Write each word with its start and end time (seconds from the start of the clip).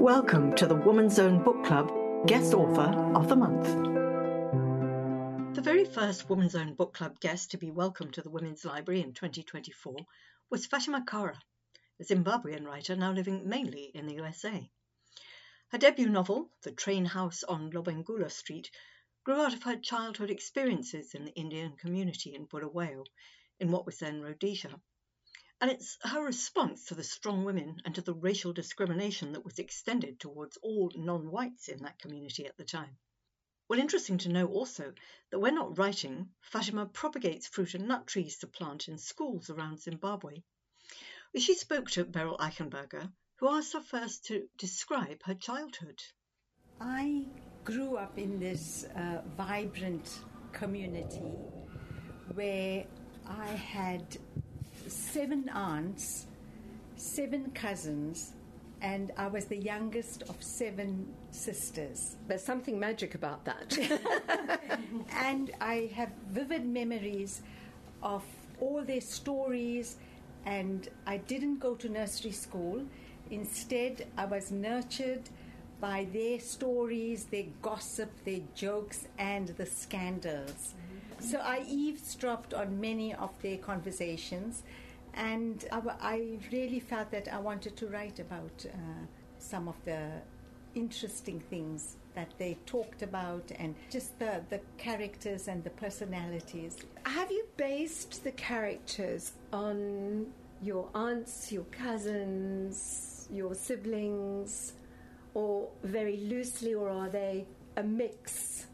Welcome 0.00 0.54
to 0.54 0.66
the 0.66 0.74
Woman's 0.74 1.18
Own 1.18 1.44
Book 1.44 1.62
Club 1.62 1.92
Guest 2.26 2.54
Author 2.54 3.14
of 3.14 3.28
the 3.28 3.36
Month. 3.36 3.66
The 5.54 5.60
very 5.60 5.84
first 5.84 6.26
Woman's 6.30 6.54
Own 6.54 6.72
Book 6.72 6.94
Club 6.94 7.20
guest 7.20 7.50
to 7.50 7.58
be 7.58 7.70
welcomed 7.70 8.14
to 8.14 8.22
the 8.22 8.30
Women's 8.30 8.64
Library 8.64 9.02
in 9.02 9.12
2024 9.12 9.96
was 10.48 10.64
Fatima 10.64 11.04
Kara, 11.06 11.38
a 12.00 12.04
Zimbabwean 12.04 12.64
writer 12.64 12.96
now 12.96 13.12
living 13.12 13.46
mainly 13.46 13.90
in 13.92 14.06
the 14.06 14.14
USA. 14.14 14.70
Her 15.68 15.76
debut 15.76 16.08
novel, 16.08 16.48
The 16.62 16.72
Train 16.72 17.04
House 17.04 17.42
on 17.42 17.70
Lobengula 17.70 18.30
Street, 18.30 18.70
grew 19.22 19.42
out 19.42 19.52
of 19.52 19.64
her 19.64 19.76
childhood 19.76 20.30
experiences 20.30 21.12
in 21.12 21.26
the 21.26 21.34
Indian 21.34 21.76
community 21.76 22.34
in 22.34 22.46
Bulawayo, 22.46 23.04
in 23.58 23.70
what 23.70 23.84
was 23.84 23.98
then 23.98 24.22
Rhodesia 24.22 24.80
and 25.60 25.70
it's 25.70 25.98
her 26.02 26.24
response 26.24 26.86
to 26.86 26.94
the 26.94 27.04
strong 27.04 27.44
women 27.44 27.82
and 27.84 27.94
to 27.94 28.00
the 28.00 28.14
racial 28.14 28.52
discrimination 28.52 29.32
that 29.32 29.44
was 29.44 29.58
extended 29.58 30.18
towards 30.18 30.56
all 30.62 30.90
non 30.94 31.30
whites 31.30 31.68
in 31.68 31.82
that 31.82 31.98
community 31.98 32.46
at 32.46 32.56
the 32.56 32.64
time. 32.64 32.96
Well, 33.68 33.78
interesting 33.78 34.18
to 34.18 34.30
know 34.30 34.46
also 34.46 34.92
that 35.30 35.38
when 35.38 35.54
not 35.54 35.78
writing, 35.78 36.30
Fatima 36.40 36.86
propagates 36.86 37.46
fruit 37.46 37.74
and 37.74 37.86
nut 37.86 38.06
trees 38.06 38.38
to 38.38 38.46
plant 38.46 38.88
in 38.88 38.98
schools 38.98 39.50
around 39.50 39.80
Zimbabwe. 39.80 40.42
She 41.36 41.54
spoke 41.54 41.90
to 41.90 42.04
Beryl 42.04 42.38
Eichenberger, 42.38 43.12
who 43.36 43.48
asked 43.48 43.74
her 43.74 43.80
first 43.80 44.24
to 44.26 44.48
describe 44.58 45.22
her 45.24 45.34
childhood. 45.34 46.02
I 46.80 47.26
grew 47.62 47.96
up 47.96 48.18
in 48.18 48.40
this 48.40 48.86
uh, 48.96 49.22
vibrant 49.36 50.20
community 50.52 51.36
where 52.34 52.86
I 53.26 53.46
had 53.46 54.18
seven 54.90 55.48
aunts, 55.50 56.26
seven 56.96 57.50
cousins, 57.52 58.32
and 58.82 59.12
I 59.16 59.26
was 59.26 59.44
the 59.46 59.56
youngest 59.56 60.22
of 60.22 60.42
seven 60.42 61.06
sisters. 61.30 62.16
There's 62.26 62.42
something 62.42 62.78
magic 62.78 63.14
about 63.14 63.44
that. 63.44 63.78
and 65.16 65.50
I 65.60 65.90
have 65.94 66.10
vivid 66.30 66.66
memories 66.66 67.42
of 68.02 68.24
all 68.60 68.82
their 68.82 69.00
stories, 69.00 69.96
and 70.46 70.88
I 71.06 71.18
didn't 71.18 71.58
go 71.58 71.74
to 71.74 71.88
nursery 71.88 72.32
school. 72.32 72.82
Instead, 73.30 74.06
I 74.16 74.24
was 74.24 74.50
nurtured 74.50 75.28
by 75.80 76.06
their 76.12 76.40
stories, 76.40 77.24
their 77.24 77.46
gossip, 77.62 78.10
their 78.24 78.40
jokes, 78.54 79.06
and 79.18 79.48
the 79.48 79.66
scandals. 79.66 80.74
So 81.20 81.38
I 81.38 81.64
eavesdropped 81.68 82.54
on 82.54 82.80
many 82.80 83.14
of 83.14 83.30
their 83.42 83.58
conversations, 83.58 84.62
and 85.14 85.64
I, 85.70 85.80
I 86.00 86.38
really 86.50 86.80
felt 86.80 87.10
that 87.10 87.28
I 87.32 87.38
wanted 87.38 87.76
to 87.76 87.86
write 87.86 88.18
about 88.18 88.64
uh, 88.66 88.70
some 89.38 89.68
of 89.68 89.76
the 89.84 90.10
interesting 90.74 91.40
things 91.50 91.96
that 92.14 92.32
they 92.38 92.56
talked 92.66 93.02
about 93.02 93.50
and 93.58 93.74
just 93.90 94.18
the, 94.18 94.42
the 94.50 94.60
characters 94.78 95.48
and 95.48 95.62
the 95.62 95.70
personalities. 95.70 96.76
Have 97.04 97.30
you 97.30 97.46
based 97.56 98.24
the 98.24 98.32
characters 98.32 99.32
on 99.52 100.26
your 100.62 100.88
aunts, 100.94 101.52
your 101.52 101.64
cousins, 101.64 103.28
your 103.30 103.54
siblings, 103.54 104.74
or 105.34 105.68
very 105.84 106.16
loosely, 106.16 106.74
or 106.74 106.90
are 106.90 107.08
they 107.08 107.46
a 107.76 107.82
mix 107.82 108.66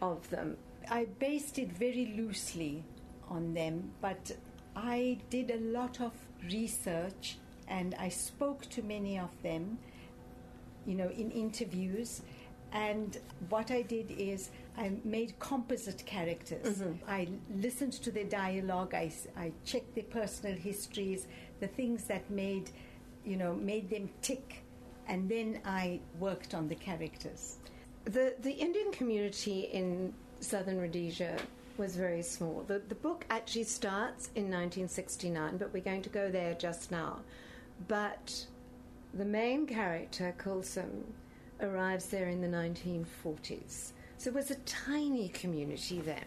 of 0.00 0.28
them? 0.30 0.56
I 0.90 1.06
based 1.18 1.58
it 1.58 1.72
very 1.72 2.14
loosely 2.16 2.84
on 3.28 3.54
them, 3.54 3.90
but 4.00 4.32
I 4.76 5.18
did 5.30 5.50
a 5.50 5.58
lot 5.58 6.00
of 6.00 6.12
research 6.50 7.38
and 7.68 7.94
I 7.98 8.08
spoke 8.08 8.68
to 8.70 8.82
many 8.82 9.18
of 9.18 9.30
them, 9.42 9.78
you 10.86 10.94
know, 10.94 11.08
in 11.08 11.30
interviews. 11.30 12.22
And 12.72 13.16
what 13.48 13.70
I 13.70 13.82
did 13.82 14.10
is 14.10 14.50
I 14.76 14.92
made 15.04 15.38
composite 15.38 16.04
characters. 16.04 16.78
Mm-hmm. 16.78 17.08
I 17.08 17.28
listened 17.56 17.92
to 17.94 18.10
their 18.10 18.24
dialogue. 18.24 18.94
I, 18.94 19.12
I 19.36 19.52
checked 19.64 19.94
their 19.94 20.04
personal 20.04 20.56
histories, 20.56 21.28
the 21.60 21.68
things 21.68 22.04
that 22.04 22.28
made, 22.30 22.70
you 23.24 23.36
know, 23.36 23.54
made 23.54 23.88
them 23.88 24.10
tick, 24.22 24.64
and 25.06 25.28
then 25.28 25.60
I 25.64 26.00
worked 26.18 26.52
on 26.52 26.68
the 26.68 26.74
characters. 26.74 27.58
The 28.04 28.34
the 28.40 28.50
Indian 28.50 28.90
community 28.92 29.60
in 29.72 30.12
southern 30.44 30.80
Rhodesia 30.80 31.36
was 31.76 31.96
very 31.96 32.22
small. 32.22 32.64
The, 32.66 32.80
the 32.88 32.94
book 32.94 33.24
actually 33.30 33.64
starts 33.64 34.26
in 34.36 34.44
1969, 34.44 35.56
but 35.56 35.72
we're 35.72 35.82
going 35.82 36.02
to 36.02 36.08
go 36.08 36.30
there 36.30 36.54
just 36.54 36.90
now. 36.90 37.20
But 37.88 38.46
the 39.12 39.24
main 39.24 39.66
character, 39.66 40.34
Kulsum, 40.38 41.02
arrives 41.60 42.06
there 42.06 42.28
in 42.28 42.40
the 42.40 42.48
1940s. 42.48 43.92
So 44.18 44.30
it 44.30 44.34
was 44.34 44.50
a 44.50 44.56
tiny 44.56 45.28
community 45.30 46.00
then. 46.00 46.24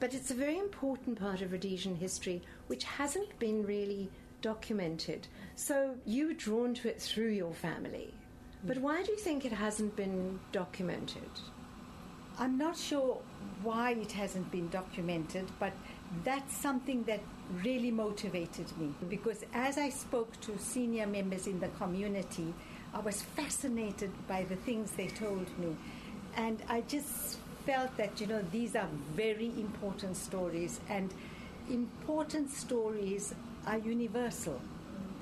But 0.00 0.14
it's 0.14 0.30
a 0.30 0.34
very 0.34 0.58
important 0.58 1.18
part 1.18 1.42
of 1.42 1.52
Rhodesian 1.52 1.96
history 1.96 2.42
which 2.66 2.84
hasn't 2.84 3.38
been 3.38 3.64
really 3.64 4.10
documented. 4.40 5.28
So 5.54 5.94
you 6.04 6.28
were 6.28 6.32
drawn 6.32 6.74
to 6.74 6.88
it 6.88 7.00
through 7.00 7.30
your 7.30 7.52
family. 7.52 8.12
But 8.64 8.78
hmm. 8.78 8.82
why 8.82 9.02
do 9.02 9.12
you 9.12 9.18
think 9.18 9.44
it 9.44 9.52
hasn't 9.52 9.94
been 9.96 10.40
documented? 10.50 11.30
I'm 12.38 12.56
not 12.58 12.76
sure 12.76 13.18
why 13.62 13.92
it 13.92 14.12
hasn't 14.12 14.50
been 14.50 14.68
documented, 14.68 15.46
but 15.60 15.72
that's 16.24 16.56
something 16.56 17.04
that 17.04 17.20
really 17.64 17.90
motivated 17.90 18.66
me. 18.78 18.94
Because 19.08 19.44
as 19.54 19.78
I 19.78 19.90
spoke 19.90 20.40
to 20.42 20.58
senior 20.58 21.06
members 21.06 21.46
in 21.46 21.60
the 21.60 21.68
community, 21.68 22.54
I 22.94 23.00
was 23.00 23.22
fascinated 23.22 24.10
by 24.26 24.44
the 24.44 24.56
things 24.56 24.92
they 24.92 25.08
told 25.08 25.46
me. 25.58 25.76
And 26.36 26.62
I 26.68 26.80
just 26.82 27.38
felt 27.66 27.96
that, 27.96 28.20
you 28.20 28.26
know, 28.26 28.42
these 28.50 28.74
are 28.74 28.88
very 29.14 29.52
important 29.58 30.16
stories, 30.16 30.80
and 30.88 31.12
important 31.70 32.50
stories 32.50 33.34
are 33.66 33.78
universal 33.78 34.60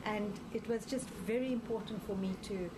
and 0.04 0.32
it 0.54 0.66
was 0.68 0.84
just 0.86 1.08
very 1.26 1.52
important 1.52 2.04
for 2.06 2.16
me 2.16 2.34
to 2.42 2.70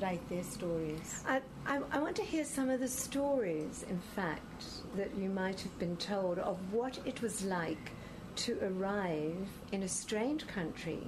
write 0.00 0.26
their 0.28 0.42
stories. 0.42 1.22
I, 1.26 1.40
I, 1.66 1.80
I, 1.92 1.98
want 1.98 2.16
to 2.16 2.22
hear 2.22 2.44
some 2.44 2.70
of 2.70 2.80
the 2.80 2.88
stories, 2.88 3.84
in 3.88 3.98
fact, 4.14 4.64
that 4.96 5.14
you 5.16 5.30
might 5.30 5.60
have 5.60 5.78
been 5.78 5.96
told 5.96 6.38
of 6.38 6.56
what 6.72 6.98
it 7.04 7.22
was 7.22 7.44
like 7.44 7.92
to 8.36 8.58
arrive 8.62 9.48
in 9.72 9.82
a 9.82 9.88
strange 9.88 10.46
country 10.46 11.00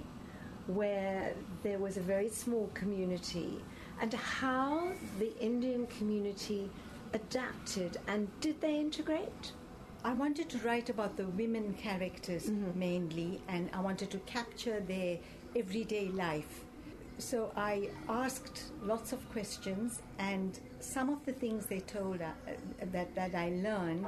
where 0.67 1.35
there 1.63 1.79
was 1.79 1.97
a 1.97 2.01
very 2.01 2.29
small 2.29 2.71
community 2.75 3.61
and 4.01 4.13
how 4.15 4.89
the 5.19 5.39
Indian 5.41 5.87
community 5.87 6.71
adapted 7.13 7.99
and 8.07 8.29
did 8.41 8.61
they 8.61 8.79
integrate? 8.79 9.53
I 10.03 10.15
wanted 10.15 10.49
to 10.51 10.59
write 10.59 10.89
about 10.89 11.17
the 11.19 11.27
women 11.27 11.75
characters 11.75 12.49
mm-hmm. 12.49 12.79
mainly, 12.79 13.43
and 13.49 13.69
I 13.75 13.81
wanted 13.81 14.11
to 14.13 14.19
capture 14.21 14.81
their 14.81 15.19
everyday 15.57 16.09
life. 16.09 16.65
So 17.19 17.53
I 17.57 17.91
asked 18.09 18.73
lots 18.83 19.13
of 19.13 19.29
questions, 19.31 20.01
and 20.19 20.59
some 20.81 21.11
of 21.11 21.25
the 21.27 21.33
things 21.33 21.67
they 21.67 21.81
told 21.81 22.23
uh, 22.23 22.31
that, 22.93 23.15
that 23.15 23.35
I 23.35 23.51
learned 23.51 24.07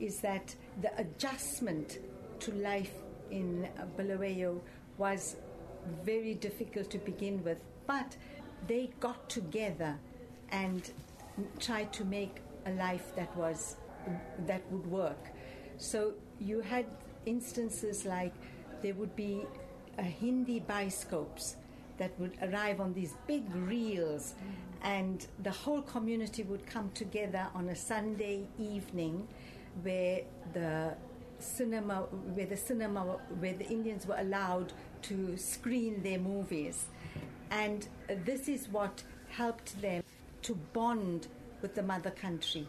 is 0.00 0.20
that 0.20 0.54
the 0.80 0.96
adjustment 0.98 1.98
to 2.40 2.52
life 2.52 2.92
in 3.30 3.68
Bulawayo 3.96 4.60
was 4.98 5.36
very 6.04 6.34
difficult 6.34 6.90
to 6.90 6.98
begin 6.98 7.42
with, 7.42 7.58
but 7.86 8.16
they 8.66 8.90
got 9.00 9.28
together 9.28 9.98
and 10.50 10.90
tried 11.58 11.92
to 11.92 12.04
make 12.04 12.36
a 12.66 12.70
life 12.72 13.14
that 13.16 13.34
was 13.36 13.76
that 14.46 14.62
would 14.70 14.86
work. 14.86 15.32
So 15.78 16.14
you 16.38 16.60
had 16.60 16.86
instances 17.26 18.04
like 18.04 18.32
there 18.82 18.94
would 18.94 19.16
be 19.16 19.46
Uh, 19.96 20.02
Hindi 20.02 20.60
bioscopes 20.60 21.54
that 21.98 22.18
would 22.18 22.36
arrive 22.42 22.80
on 22.80 22.92
these 22.94 23.14
big 23.28 23.44
reels, 23.54 24.34
and 24.82 25.26
the 25.44 25.50
whole 25.50 25.82
community 25.82 26.42
would 26.42 26.66
come 26.66 26.90
together 26.94 27.46
on 27.54 27.68
a 27.68 27.76
Sunday 27.76 28.48
evening 28.58 29.28
where 29.82 30.22
the 30.52 30.94
cinema 31.38 32.00
where 32.34 32.46
the 32.46 32.56
cinema 32.56 33.02
where 33.38 33.54
the 33.54 33.66
Indians 33.66 34.06
were 34.06 34.16
allowed 34.18 34.72
to 35.02 35.36
screen 35.36 36.02
their 36.02 36.18
movies. 36.18 36.86
And 37.50 37.86
this 38.24 38.48
is 38.48 38.68
what 38.68 39.04
helped 39.28 39.80
them 39.80 40.02
to 40.42 40.54
bond 40.72 41.28
with 41.62 41.74
the 41.74 41.82
mother 41.82 42.10
country. 42.10 42.66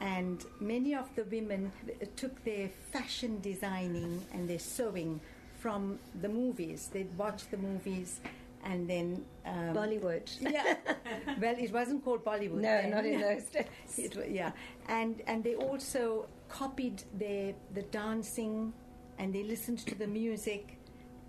And 0.00 0.44
many 0.60 0.94
of 0.94 1.14
the 1.14 1.24
women 1.24 1.72
took 2.16 2.42
their 2.44 2.70
fashion 2.92 3.40
designing 3.40 4.24
and 4.32 4.48
their 4.48 4.60
sewing 4.60 5.20
from 5.58 5.98
the 6.20 6.28
movies. 6.28 6.88
They'd 6.92 7.16
watch 7.18 7.48
the 7.50 7.56
movies 7.56 8.20
and 8.64 8.88
then 8.88 9.24
um, 9.46 9.74
Bollywood. 9.74 10.28
yeah. 10.40 10.76
Well, 11.40 11.54
it 11.58 11.72
wasn't 11.72 12.04
called 12.04 12.24
Bollywood. 12.24 12.60
No, 12.60 12.82
then. 12.82 12.90
not 12.90 13.04
in 13.04 13.20
those 13.20 13.44
days. 13.56 13.66
It, 13.96 14.30
yeah, 14.30 14.52
and 14.88 15.22
and 15.26 15.44
they 15.44 15.54
also 15.54 16.26
copied 16.48 17.02
the 17.18 17.54
the 17.74 17.82
dancing, 17.82 18.72
and 19.18 19.34
they 19.34 19.44
listened 19.44 19.78
to 19.86 19.94
the 19.94 20.06
music, 20.06 20.78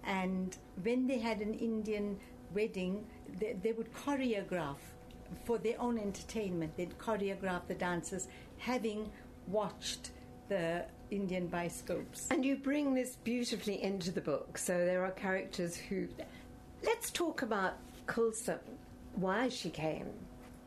and 0.03 0.57
when 0.83 1.07
they 1.07 1.19
had 1.19 1.39
an 1.41 1.53
Indian 1.53 2.19
wedding, 2.53 3.05
they, 3.39 3.53
they 3.53 3.71
would 3.71 3.93
choreograph 3.93 4.81
for 5.45 5.57
their 5.59 5.79
own 5.79 5.99
entertainment. 5.99 6.75
They'd 6.77 6.97
choreograph 6.97 7.67
the 7.67 7.75
dances, 7.75 8.27
having 8.57 9.11
watched 9.47 10.11
the 10.47 10.85
Indian 11.11 11.47
bioscopes. 11.47 12.27
And 12.31 12.45
you 12.45 12.55
bring 12.55 12.93
this 12.93 13.17
beautifully 13.23 13.81
into 13.81 14.11
the 14.11 14.21
book. 14.21 14.57
So 14.57 14.77
there 14.77 15.03
are 15.05 15.11
characters 15.11 15.75
who. 15.75 16.07
Let's 16.83 17.11
talk 17.11 17.41
about 17.41 17.73
Kulsum, 18.07 18.59
why 19.15 19.49
she 19.49 19.69
came 19.69 20.07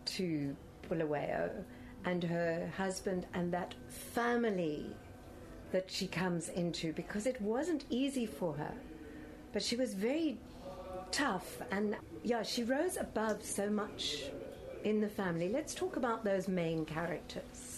to 0.04 0.54
Bulawayo 0.88 1.64
and 2.04 2.22
her 2.24 2.70
husband 2.76 3.26
and 3.34 3.52
that 3.52 3.74
family 3.88 4.86
that 5.70 5.90
she 5.90 6.06
comes 6.06 6.50
into 6.50 6.92
because 6.92 7.26
it 7.26 7.40
wasn't 7.40 7.84
easy 7.88 8.26
for 8.26 8.52
her. 8.54 8.74
But 9.52 9.62
she 9.62 9.76
was 9.76 9.94
very 9.94 10.38
tough 11.10 11.62
and, 11.70 11.96
yeah, 12.22 12.42
she 12.42 12.62
rose 12.64 12.96
above 12.96 13.42
so 13.44 13.70
much 13.70 14.24
in 14.84 15.00
the 15.00 15.08
family. 15.08 15.48
Let's 15.48 15.74
talk 15.74 15.96
about 15.96 16.24
those 16.24 16.48
main 16.48 16.84
characters. 16.84 17.71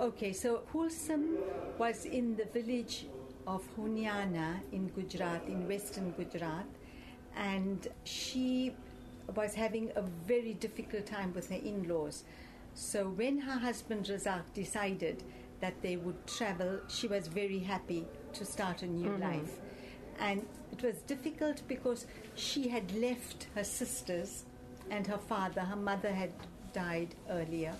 Okay, 0.00 0.32
so 0.32 0.62
Kulsum 0.72 1.38
was 1.76 2.04
in 2.04 2.36
the 2.36 2.44
village 2.44 3.06
of 3.48 3.64
Honiana 3.76 4.60
in 4.70 4.86
Gujarat, 4.90 5.42
in 5.48 5.66
western 5.66 6.12
Gujarat, 6.12 6.66
and 7.36 7.88
she 8.04 8.76
was 9.34 9.54
having 9.54 9.90
a 9.96 10.02
very 10.02 10.54
difficult 10.54 11.06
time 11.06 11.32
with 11.34 11.50
her 11.50 11.56
in 11.56 11.88
laws. 11.88 12.22
So 12.74 13.08
when 13.08 13.40
her 13.40 13.58
husband 13.58 14.04
Razak 14.04 14.42
decided 14.54 15.24
that 15.58 15.82
they 15.82 15.96
would 15.96 16.28
travel, 16.28 16.78
she 16.86 17.08
was 17.08 17.26
very 17.26 17.58
happy 17.58 18.06
to 18.34 18.44
start 18.44 18.82
a 18.82 18.86
new 18.86 19.08
mm-hmm. 19.08 19.22
life. 19.22 19.58
And 20.20 20.46
it 20.70 20.80
was 20.80 20.98
difficult 21.08 21.62
because 21.66 22.06
she 22.36 22.68
had 22.68 22.94
left 22.94 23.48
her 23.56 23.64
sisters 23.64 24.44
and 24.92 25.08
her 25.08 25.18
father. 25.18 25.62
Her 25.62 25.74
mother 25.74 26.12
had 26.12 26.30
died 26.72 27.16
earlier. 27.28 27.74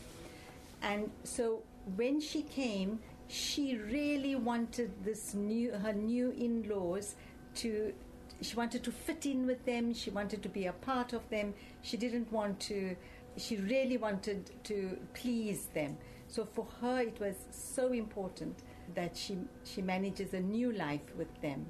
And 0.82 1.10
so 1.22 1.62
when 1.96 2.20
she 2.20 2.42
came, 2.42 2.98
she 3.28 3.76
really 3.76 4.34
wanted 4.34 5.04
this 5.04 5.34
new 5.34 5.72
her 5.72 5.92
new 5.92 6.30
in-laws 6.30 7.14
to 7.56 7.92
she 8.40 8.56
wanted 8.56 8.82
to 8.84 8.92
fit 8.92 9.26
in 9.26 9.46
with 9.46 9.64
them 9.66 9.92
she 9.92 10.10
wanted 10.10 10.42
to 10.42 10.48
be 10.48 10.66
a 10.66 10.72
part 10.72 11.12
of 11.12 11.28
them. 11.28 11.54
She 11.82 11.96
didn't 11.96 12.32
want 12.32 12.58
to 12.60 12.96
she 13.36 13.56
really 13.56 13.96
wanted 13.96 14.50
to 14.64 14.98
please 15.14 15.66
them. 15.74 15.96
So 16.28 16.44
for 16.44 16.66
her 16.80 17.00
it 17.00 17.20
was 17.20 17.34
so 17.50 17.92
important 17.92 18.62
that 18.94 19.16
she 19.16 19.38
she 19.64 19.82
manages 19.82 20.32
a 20.32 20.40
new 20.40 20.72
life 20.72 21.14
with 21.16 21.40
them. 21.42 21.66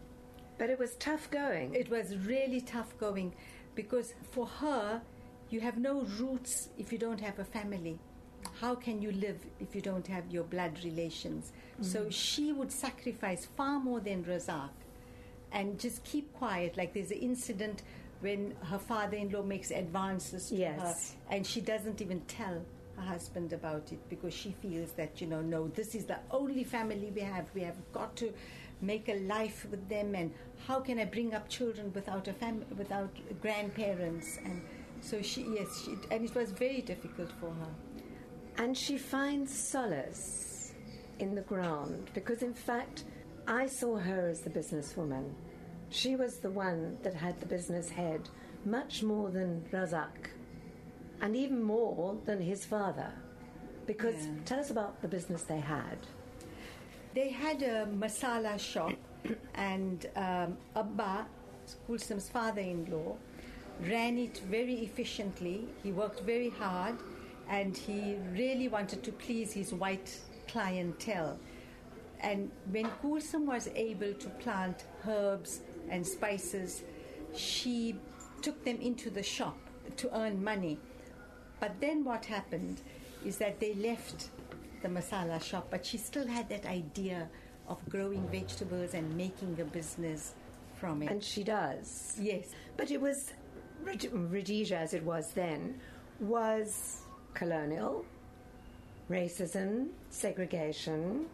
But 0.58 0.70
it 0.70 0.78
was 0.78 0.94
tough 0.96 1.30
going. 1.30 1.74
It 1.74 1.90
was 1.90 2.16
really 2.18 2.60
tough 2.60 2.96
going 2.98 3.34
because 3.74 4.14
for 4.30 4.46
her 4.46 5.02
you 5.50 5.60
have 5.60 5.78
no 5.78 6.02
roots 6.18 6.68
if 6.78 6.92
you 6.92 6.98
don't 6.98 7.20
have 7.20 7.38
a 7.38 7.44
family 7.44 7.98
how 8.60 8.74
can 8.74 9.00
you 9.00 9.12
live 9.12 9.38
if 9.60 9.74
you 9.74 9.80
don't 9.80 10.06
have 10.06 10.30
your 10.30 10.44
blood 10.44 10.78
relations? 10.84 11.52
Mm. 11.80 11.84
So 11.84 12.10
she 12.10 12.52
would 12.52 12.72
sacrifice 12.72 13.46
far 13.56 13.78
more 13.78 14.00
than 14.00 14.24
Razak 14.24 14.70
and 15.52 15.78
just 15.78 16.04
keep 16.04 16.32
quiet. 16.34 16.76
Like 16.76 16.92
there's 16.92 17.10
an 17.10 17.18
incident 17.18 17.82
when 18.20 18.54
her 18.64 18.78
father 18.78 19.16
in 19.16 19.30
law 19.30 19.42
makes 19.42 19.70
advances 19.70 20.48
to 20.48 20.56
yes. 20.56 20.80
her 20.80 21.34
and 21.34 21.46
she 21.46 21.60
doesn't 21.60 22.00
even 22.02 22.20
tell 22.22 22.64
her 22.96 23.02
husband 23.02 23.52
about 23.52 23.92
it 23.92 24.08
because 24.08 24.34
she 24.34 24.54
feels 24.60 24.90
that, 24.92 25.20
you 25.20 25.26
know, 25.26 25.40
no, 25.40 25.68
this 25.68 25.94
is 25.94 26.04
the 26.04 26.18
only 26.32 26.64
family 26.64 27.12
we 27.14 27.20
have. 27.20 27.46
We 27.54 27.60
have 27.62 27.76
got 27.92 28.16
to 28.16 28.32
make 28.80 29.08
a 29.08 29.20
life 29.20 29.66
with 29.70 29.88
them 29.88 30.14
and 30.14 30.32
how 30.66 30.80
can 30.80 30.98
I 30.98 31.04
bring 31.04 31.34
up 31.34 31.48
children 31.48 31.92
without 31.94 32.28
a 32.28 32.32
fam- 32.32 32.64
without 32.76 33.10
grandparents 33.40 34.38
and 34.44 34.62
so 35.00 35.20
she 35.22 35.42
yes 35.42 35.82
she, 35.84 35.96
and 36.10 36.24
it 36.24 36.34
was 36.34 36.50
very 36.52 36.80
difficult 36.80 37.30
for 37.40 37.50
her 37.50 37.70
and 38.58 38.76
she 38.76 38.98
finds 38.98 39.56
solace 39.56 40.72
in 41.20 41.34
the 41.34 41.42
ground 41.42 42.10
because, 42.12 42.42
in 42.42 42.52
fact, 42.52 43.04
I 43.46 43.66
saw 43.66 43.96
her 43.96 44.28
as 44.28 44.40
the 44.40 44.50
businesswoman. 44.50 45.32
She 45.90 46.16
was 46.16 46.38
the 46.38 46.50
one 46.50 46.98
that 47.02 47.14
had 47.14 47.40
the 47.40 47.46
business 47.46 47.88
head 47.88 48.28
much 48.64 49.02
more 49.02 49.30
than 49.30 49.64
Razak 49.72 50.30
and 51.22 51.36
even 51.36 51.62
more 51.62 52.18
than 52.24 52.40
his 52.40 52.64
father. 52.64 53.10
Because 53.86 54.26
yeah. 54.26 54.32
tell 54.44 54.60
us 54.60 54.70
about 54.70 55.00
the 55.00 55.08
business 55.08 55.42
they 55.44 55.60
had. 55.60 55.98
They 57.14 57.30
had 57.30 57.62
a 57.62 57.86
masala 57.86 58.58
shop, 58.60 58.92
and 59.54 60.04
um, 60.14 60.58
Abba, 60.76 61.26
Kulsum's 61.88 62.28
father 62.28 62.60
in 62.60 62.90
law, 62.90 63.16
ran 63.80 64.18
it 64.18 64.42
very 64.50 64.74
efficiently. 64.74 65.68
He 65.82 65.92
worked 65.92 66.20
very 66.20 66.50
hard 66.50 66.98
and 67.48 67.76
he 67.76 68.16
really 68.32 68.68
wanted 68.68 69.02
to 69.04 69.12
please 69.12 69.52
his 69.52 69.72
white 69.72 70.18
clientele. 70.48 71.38
And 72.20 72.50
when 72.70 72.86
Kulsum 73.02 73.46
was 73.46 73.68
able 73.74 74.12
to 74.12 74.28
plant 74.28 74.84
herbs 75.06 75.60
and 75.88 76.06
spices, 76.06 76.82
she 77.34 77.96
took 78.42 78.64
them 78.64 78.78
into 78.80 79.10
the 79.10 79.22
shop 79.22 79.56
to 79.96 80.18
earn 80.18 80.42
money. 80.42 80.78
But 81.60 81.80
then 81.80 82.04
what 82.04 82.24
happened 82.24 82.82
is 83.24 83.38
that 83.38 83.60
they 83.60 83.74
left 83.74 84.30
the 84.82 84.88
masala 84.88 85.42
shop, 85.42 85.68
but 85.70 85.84
she 85.84 85.96
still 85.98 86.26
had 86.26 86.48
that 86.48 86.66
idea 86.66 87.28
of 87.68 87.86
growing 87.88 88.26
vegetables 88.28 88.94
and 88.94 89.16
making 89.16 89.58
a 89.60 89.64
business 89.64 90.34
from 90.78 91.02
it. 91.02 91.10
And 91.10 91.22
she 91.22 91.42
does. 91.42 92.16
Yes. 92.20 92.50
But 92.76 92.90
it 92.90 93.00
was, 93.00 93.32
Rhodesia 93.84 94.76
as 94.76 94.94
it 94.94 95.02
was 95.02 95.32
then, 95.32 95.80
was 96.20 97.02
colonial, 97.38 98.04
racism, 99.08 99.88
segregation. 100.10 101.26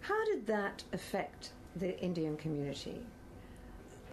How 0.00 0.24
did 0.26 0.46
that 0.46 0.84
affect 0.92 1.50
the 1.74 1.98
Indian 2.00 2.36
community? 2.36 3.00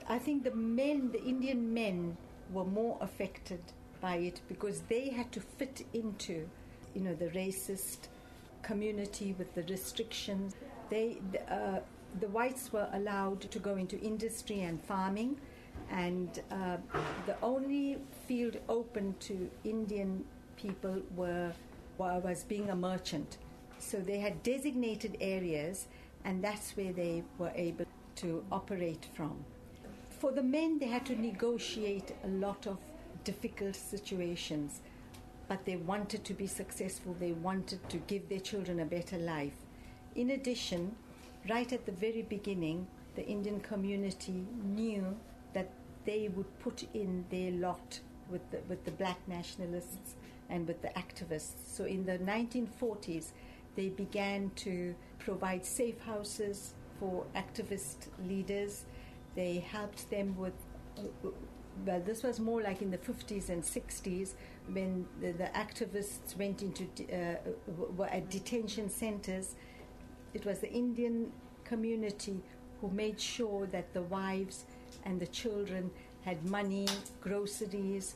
I 0.10 0.18
think 0.18 0.44
the 0.44 0.56
men, 0.56 1.12
the 1.12 1.24
Indian 1.24 1.72
men, 1.74 2.18
were 2.52 2.66
more 2.66 2.98
affected 3.02 3.60
by 4.02 4.16
it 4.16 4.42
because 4.48 4.82
they 4.90 5.10
had 5.10 5.32
to 5.34 5.40
fit 5.40 5.86
into, 5.94 6.50
you 6.96 7.02
know, 7.02 7.14
the 7.14 7.30
racist 7.42 8.08
community 8.64 9.36
with 9.38 9.54
the 9.54 9.64
restrictions. 9.64 10.56
They, 10.90 11.18
uh, 11.52 11.80
the 12.20 12.30
whites 12.30 12.74
were 12.74 12.90
allowed 12.94 13.42
to 13.42 13.60
go 13.60 13.76
into 13.76 14.00
industry 14.00 14.62
and 14.62 14.84
farming, 14.84 15.40
and 15.92 16.42
uh, 16.50 16.78
the 17.28 17.36
only 17.44 17.98
field 18.28 18.58
open 18.68 19.16
to 19.20 19.52
Indian 19.64 20.26
people 20.58 21.02
were 21.16 21.54
was 21.98 22.44
being 22.44 22.70
a 22.70 22.76
merchant. 22.76 23.38
So 23.80 23.98
they 24.00 24.20
had 24.20 24.44
designated 24.44 25.18
areas, 25.22 25.88
and 26.26 26.44
that's 26.44 26.76
where 26.78 26.94
they 26.94 27.24
were 27.38 27.52
able 27.56 27.86
to 28.18 28.44
operate 28.52 29.08
from. 29.14 29.44
For 30.20 30.32
the 30.32 30.44
men, 30.44 30.80
they 30.80 30.88
had 30.88 31.06
to 31.08 31.20
negotiate 31.20 32.16
a 32.24 32.28
lot 32.28 32.68
of 32.68 32.78
difficult 33.24 33.76
situations, 33.76 34.82
but 35.48 35.64
they 35.66 35.76
wanted 35.76 36.24
to 36.26 36.34
be 36.34 36.48
successful. 36.48 37.16
They 37.20 37.34
wanted 37.34 37.88
to 37.90 37.98
give 37.98 38.28
their 38.30 38.40
children 38.40 38.80
a 38.80 38.86
better 38.86 39.18
life. 39.18 39.58
In 40.16 40.32
addition, 40.32 40.96
right 41.50 41.72
at 41.72 41.86
the 41.86 41.92
very 41.92 42.24
beginning, 42.24 42.88
the 43.16 43.26
Indian 43.26 43.60
community 43.60 44.46
knew 44.64 45.16
that 45.54 45.70
they 46.06 46.30
would 46.30 46.60
put 46.60 46.84
in 46.94 47.26
their 47.30 47.52
lot 47.52 48.00
with 48.30 48.50
the, 48.52 48.60
with 48.68 48.84
the 48.86 48.92
black 48.92 49.20
nationalists 49.28 50.16
and 50.50 50.68
with 50.68 50.82
the 50.82 50.90
activists. 50.90 51.66
So 51.66 51.86
in 51.86 52.06
the 52.06 52.18
1940s, 52.20 53.32
they 53.76 53.90
began 53.90 54.52
to 54.58 54.96
provide 55.20 55.66
safe 55.66 56.00
houses 56.02 56.74
for 57.00 57.26
activist 57.36 58.08
leaders. 58.28 58.86
They 59.36 59.60
helped 59.60 60.10
them 60.10 60.36
with, 60.36 60.54
well, 61.86 62.02
this 62.02 62.24
was 62.24 62.40
more 62.40 62.62
like 62.62 62.82
in 62.82 62.90
the 62.90 62.98
50s 62.98 63.50
and 63.50 63.62
60s 63.62 64.34
when 64.72 65.06
the, 65.22 65.32
the 65.32 65.50
activists 65.54 66.36
went 66.38 66.62
into, 66.64 66.86
uh, 67.14 67.36
were 67.96 68.08
at 68.08 68.30
detention 68.30 68.90
centers. 68.90 69.56
It 70.34 70.46
was 70.46 70.60
the 70.60 70.72
Indian 70.72 71.32
community 71.64 72.42
who 72.82 72.90
made 72.90 73.20
sure 73.20 73.68
that 73.68 73.94
the 73.94 74.04
wives 74.04 74.66
and 75.06 75.20
the 75.20 75.28
children 75.28 75.92
had 76.22 76.44
money, 76.46 76.88
groceries, 77.22 78.16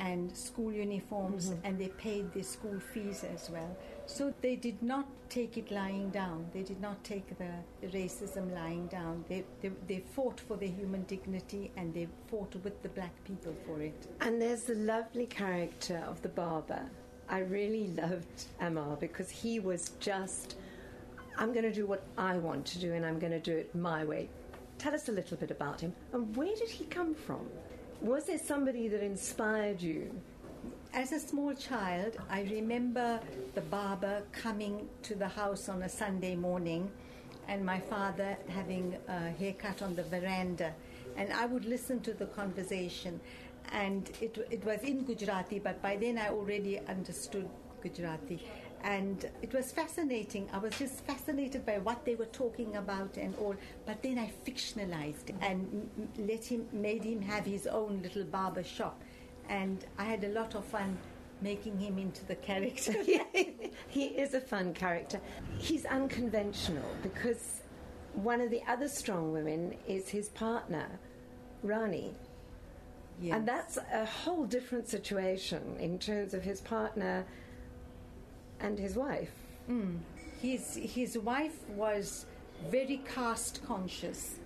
and 0.00 0.34
school 0.34 0.72
uniforms, 0.72 1.50
mm-hmm. 1.50 1.66
and 1.66 1.78
they 1.78 1.88
paid 1.88 2.32
their 2.32 2.42
school 2.42 2.80
fees 2.92 3.22
as 3.22 3.50
well. 3.50 3.76
So 4.06 4.32
they 4.40 4.56
did 4.56 4.82
not 4.82 5.06
take 5.28 5.58
it 5.58 5.70
lying 5.70 6.08
down. 6.10 6.46
They 6.52 6.62
did 6.62 6.80
not 6.80 7.04
take 7.04 7.38
the, 7.38 7.50
racism 7.88 8.52
lying 8.54 8.86
down. 8.86 9.24
They, 9.28 9.44
they, 9.60 9.70
they 9.86 10.02
fought 10.14 10.40
for 10.40 10.56
their 10.56 10.68
human 10.68 11.04
dignity 11.04 11.70
and 11.76 11.94
they 11.94 12.08
fought 12.28 12.54
with 12.64 12.82
the 12.82 12.88
black 12.88 13.12
people 13.24 13.54
for 13.66 13.80
it. 13.82 14.06
And 14.20 14.40
there's 14.40 14.64
the 14.64 14.74
lovely 14.74 15.26
character 15.26 16.02
of 16.08 16.20
the 16.22 16.28
barber. 16.30 16.82
I 17.28 17.40
really 17.40 17.88
loved 17.88 18.46
Amar 18.60 18.96
because 18.96 19.30
he 19.30 19.60
was 19.60 19.90
just, 20.00 20.56
I'm 21.36 21.52
going 21.52 21.64
to 21.64 21.72
do 21.72 21.86
what 21.86 22.02
I 22.18 22.38
want 22.38 22.66
to 22.66 22.78
do 22.78 22.94
and 22.94 23.04
I'm 23.06 23.18
going 23.18 23.32
to 23.32 23.40
do 23.40 23.56
it 23.56 23.74
my 23.74 24.04
way. 24.04 24.28
Tell 24.78 24.94
us 24.94 25.08
a 25.08 25.12
little 25.12 25.36
bit 25.36 25.50
about 25.50 25.80
him 25.80 25.92
and 26.12 26.34
where 26.36 26.56
did 26.56 26.70
he 26.70 26.86
come 26.86 27.14
from? 27.14 27.46
Was 28.02 28.24
there 28.24 28.38
somebody 28.38 28.88
that 28.88 29.02
inspired 29.02 29.82
you? 29.82 30.10
As 30.94 31.12
a 31.12 31.20
small 31.20 31.52
child, 31.52 32.16
I 32.30 32.44
remember 32.44 33.20
the 33.54 33.60
barber 33.60 34.22
coming 34.32 34.88
to 35.02 35.14
the 35.14 35.28
house 35.28 35.68
on 35.68 35.82
a 35.82 35.88
Sunday 35.88 36.34
morning 36.34 36.90
and 37.46 37.62
my 37.62 37.78
father 37.78 38.38
having 38.48 38.96
a 39.06 39.28
haircut 39.32 39.82
on 39.82 39.94
the 39.96 40.02
veranda. 40.04 40.72
And 41.18 41.30
I 41.30 41.44
would 41.44 41.66
listen 41.66 42.00
to 42.00 42.14
the 42.14 42.24
conversation. 42.24 43.20
And 43.70 44.10
it, 44.22 44.46
it 44.50 44.64
was 44.64 44.80
in 44.80 45.04
Gujarati, 45.04 45.58
but 45.58 45.82
by 45.82 45.96
then 45.96 46.16
I 46.16 46.30
already 46.30 46.80
understood 46.88 47.50
Gujarati. 47.82 48.40
And 48.82 49.28
it 49.42 49.52
was 49.52 49.72
fascinating. 49.72 50.48
I 50.52 50.58
was 50.58 50.76
just 50.78 51.04
fascinated 51.04 51.66
by 51.66 51.78
what 51.78 52.04
they 52.04 52.14
were 52.14 52.26
talking 52.26 52.76
about 52.76 53.16
and 53.16 53.34
all. 53.36 53.54
But 53.86 54.02
then 54.02 54.18
I 54.18 54.32
fictionalized 54.46 55.34
and 55.40 55.88
let 56.18 56.44
him, 56.44 56.66
made 56.72 57.04
him 57.04 57.20
have 57.22 57.44
his 57.44 57.66
own 57.66 58.00
little 58.02 58.24
barber 58.24 58.64
shop. 58.64 59.00
And 59.48 59.84
I 59.98 60.04
had 60.04 60.24
a 60.24 60.28
lot 60.28 60.54
of 60.54 60.64
fun 60.64 60.96
making 61.42 61.78
him 61.78 61.98
into 61.98 62.24
the 62.26 62.36
character. 62.36 62.94
he 63.88 64.04
is 64.04 64.34
a 64.34 64.40
fun 64.40 64.72
character. 64.72 65.20
He's 65.58 65.84
unconventional 65.84 66.88
because 67.02 67.60
one 68.14 68.40
of 68.40 68.50
the 68.50 68.62
other 68.68 68.88
strong 68.88 69.32
women 69.32 69.74
is 69.86 70.08
his 70.08 70.28
partner, 70.30 70.98
Rani. 71.62 72.14
Yes. 73.20 73.36
And 73.36 73.46
that's 73.46 73.78
a 73.92 74.06
whole 74.06 74.46
different 74.46 74.88
situation 74.88 75.76
in 75.78 75.98
terms 75.98 76.32
of 76.32 76.42
his 76.42 76.60
partner 76.60 77.26
and 78.60 78.78
his 78.78 78.96
wife. 78.96 79.32
Mm. 79.68 79.98
His, 80.40 80.76
his 80.76 81.18
wife 81.18 81.68
was 81.70 82.26
very 82.70 83.02
caste 83.14 83.60
conscious, 83.66 84.36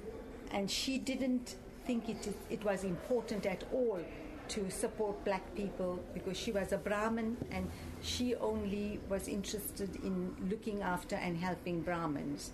and 0.51 0.71
she 0.71 0.99
didn't 0.99 1.57
think 1.87 2.09
it, 2.09 2.35
it 2.51 2.65
was 2.65 2.85
important 2.85 3.47
at 3.47 3.65
all 3.73 4.01
to 4.49 4.71
support 4.71 5.25
black 5.25 5.55
people 5.55 5.99
because 6.13 6.37
she 6.37 6.53
was 6.53 6.73
a 6.73 6.79
Brahmin 6.79 7.37
and 7.51 7.71
she 8.03 8.35
only 8.37 9.01
was 9.09 9.29
interested 9.29 9.97
in 9.97 10.35
looking 10.51 10.83
after 10.83 11.17
and 11.17 11.37
helping 11.39 11.81
Brahmins. 11.81 12.53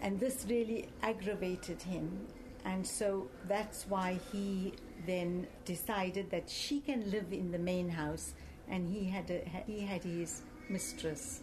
And 0.00 0.18
this 0.18 0.46
really 0.48 0.88
aggravated 1.02 1.82
him. 1.82 2.26
And 2.64 2.86
so 2.86 3.28
that's 3.46 3.86
why 3.88 4.18
he 4.32 4.72
then 5.06 5.46
decided 5.64 6.30
that 6.30 6.48
she 6.48 6.80
can 6.80 7.10
live 7.10 7.32
in 7.32 7.52
the 7.52 7.58
main 7.58 7.90
house 7.90 8.34
and 8.70 8.88
he 8.88 9.04
had, 9.04 9.30
a, 9.30 9.62
he 9.66 9.80
had 9.80 10.02
his 10.02 10.42
mistress, 10.68 11.40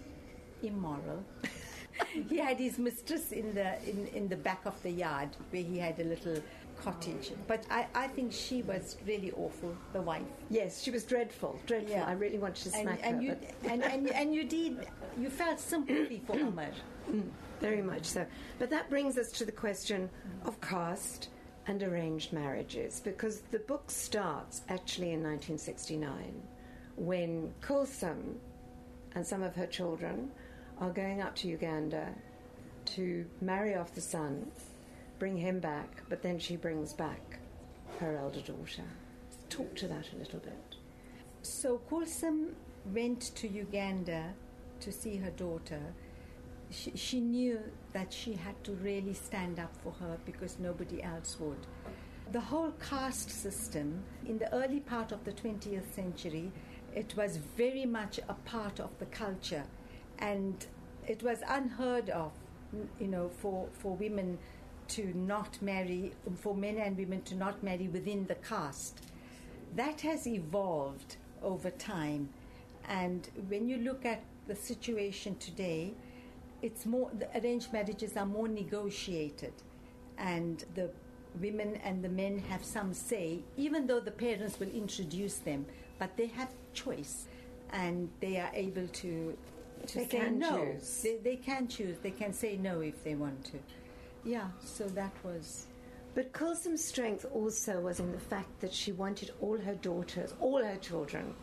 immoral. 0.64 1.24
he 2.30 2.38
had 2.38 2.58
his 2.58 2.80
mistress 2.80 3.32
in 3.32 3.54
the, 3.54 3.82
in, 3.88 4.08
in 4.08 4.28
the 4.28 4.36
back 4.36 4.66
of 4.66 4.82
the 4.84 4.92
yard 4.92 5.30
where 5.52 5.64
he 5.64 5.78
had 5.78 6.00
a 6.00 6.04
little 6.04 6.42
cottage. 6.84 7.32
But 7.48 7.66
I, 7.70 7.88
I 7.94 8.08
think 8.08 8.32
she 8.32 8.62
was 8.62 8.98
really 9.06 9.32
awful, 9.32 9.76
the 9.94 10.02
wife. 10.02 10.24
Yes, 10.50 10.82
she 10.82 10.92
was 10.92 11.04
dreadful, 11.04 11.60
dreadful. 11.66 11.92
Yeah. 11.92 12.06
I 12.06 12.14
really 12.14 12.38
wanted 12.38 12.64
to 12.64 12.70
smack 12.70 13.00
and, 13.04 13.20
and 13.20 13.28
her. 13.28 13.34
You, 13.34 13.38
and, 13.70 13.84
and, 13.84 14.10
and 14.10 14.34
you 14.34 14.44
did, 14.44 14.88
you 15.20 15.30
felt 15.30 15.60
sympathy 15.60 16.22
for 16.26 16.36
Umar. 16.40 16.70
Mm, 17.12 17.30
very 17.60 17.82
much 17.82 18.06
so. 18.06 18.26
But 18.60 18.70
that 18.70 18.90
brings 18.90 19.18
us 19.18 19.32
to 19.34 19.46
the 19.46 19.52
question 19.52 20.10
of 20.46 20.60
caste 20.62 21.30
and 21.66 21.84
arranged 21.84 22.32
marriages, 22.32 23.02
because 23.02 23.42
the 23.52 23.60
book 23.60 23.92
starts 23.92 24.62
actually 24.70 25.12
in 25.12 25.22
1969 25.22 26.42
when 26.98 27.54
Kulsum 27.62 28.36
and 29.16 29.26
some 29.26 29.42
of 29.42 29.56
her 29.56 29.68
children 29.68 30.32
are 30.80 30.92
going 30.92 31.22
up 31.22 31.36
to 31.38 31.48
Uganda 31.48 32.10
to 32.86 33.26
marry 33.42 33.76
off 33.76 33.94
the 33.96 34.02
son 34.02 34.52
bring 35.20 35.38
him 35.38 35.60
back, 35.60 36.04
but 36.10 36.22
then 36.22 36.40
she 36.40 36.56
brings 36.56 36.94
back 36.94 37.40
her 38.00 38.18
elder 38.18 38.42
daughter. 38.42 38.84
Talk 39.50 39.76
to 39.76 39.88
that 39.88 40.06
a 40.14 40.18
little 40.18 40.40
bit. 40.40 40.76
So 41.42 41.82
Kulsum 41.90 42.50
went 42.94 43.36
to 43.36 43.48
Uganda 43.48 44.34
to 44.82 44.92
see 44.92 45.18
her 45.18 45.32
daughter. 45.32 45.82
She, 46.70 46.92
she 46.96 47.20
knew 47.20 47.60
that 47.94 48.12
she 48.12 48.34
had 48.34 48.62
to 48.66 48.74
really 48.74 49.14
stand 49.14 49.60
up 49.60 49.74
for 49.84 49.94
her 49.94 50.18
because 50.26 50.60
nobody 50.60 51.02
else 51.02 51.38
would. 51.40 51.66
The 52.34 52.42
whole 52.42 52.74
caste 52.90 53.32
system 53.32 54.04
in 54.26 54.38
the 54.38 54.54
early 54.54 54.82
part 54.82 55.14
of 55.14 55.24
the 55.24 55.32
20th 55.32 55.94
century, 55.96 56.52
it 56.98 57.16
was 57.16 57.38
very 57.56 57.86
much 57.86 58.20
a 58.28 58.34
part 58.34 58.80
of 58.80 58.90
the 58.98 59.06
culture, 59.06 59.64
and 60.18 60.66
it 61.08 61.22
was 61.22 61.40
unheard 61.48 62.10
of, 62.10 62.32
you 63.00 63.08
know, 63.08 63.30
for, 63.30 63.68
for 63.72 63.96
women 63.96 64.40
to 64.88 65.14
not 65.16 65.62
marry, 65.62 66.12
for 66.38 66.56
men 66.56 66.78
and 66.80 66.98
women 66.98 67.22
to 67.22 67.36
not 67.36 67.62
marry 67.62 67.88
within 67.88 68.26
the 68.26 68.36
caste. 68.36 69.00
That 69.76 70.02
has 70.02 70.26
evolved 70.26 71.18
over 71.44 71.70
time. 71.70 72.30
And 72.90 73.30
when 73.48 73.70
you 73.70 73.78
look 73.78 74.04
at 74.04 74.24
the 74.48 74.56
situation 74.56 75.36
today, 75.38 75.94
it's 76.64 76.88
more, 76.88 77.12
the 77.20 77.30
arranged 77.38 77.72
marriages 77.74 78.18
are 78.18 78.26
more 78.26 78.48
negotiated. 78.48 79.54
And 80.18 80.64
the 80.74 80.90
women 81.40 81.76
and 81.84 82.04
the 82.04 82.10
men 82.10 82.40
have 82.50 82.66
some 82.66 82.92
say, 82.94 83.42
even 83.56 83.86
though 83.86 84.00
the 84.00 84.18
parents 84.26 84.60
will 84.60 84.70
introduce 84.70 85.36
them, 85.36 85.68
but 86.00 86.16
they 86.18 86.28
have 86.28 86.50
choice 86.74 87.26
and 87.72 88.10
they 88.20 88.38
are 88.38 88.52
able 88.54 88.88
to, 88.88 89.38
to 89.86 89.98
they 90.00 90.08
say 90.08 90.30
no. 90.30 90.66
Choose. 90.74 91.02
They, 91.02 91.18
they 91.18 91.36
can 91.36 91.68
choose. 91.68 91.98
They 92.02 92.12
can 92.12 92.34
say 92.34 92.58
no 92.58 92.82
if 92.82 93.04
they 93.04 93.16
want 93.16 93.44
to. 93.46 93.60
Yeah, 94.24 94.48
so 94.64 94.88
that 94.90 95.14
was. 95.24 95.68
But 96.16 96.32
Kulsum's 96.34 96.84
strength 96.84 97.26
also 97.34 97.80
was 97.80 98.00
in 98.00 98.12
the 98.12 98.20
fact 98.20 98.60
that 98.62 98.74
she 98.74 98.92
wanted 98.92 99.32
all 99.40 99.58
her 99.58 99.76
daughters, 99.76 100.34
all 100.40 100.64
her 100.64 100.78
children, 100.78 101.36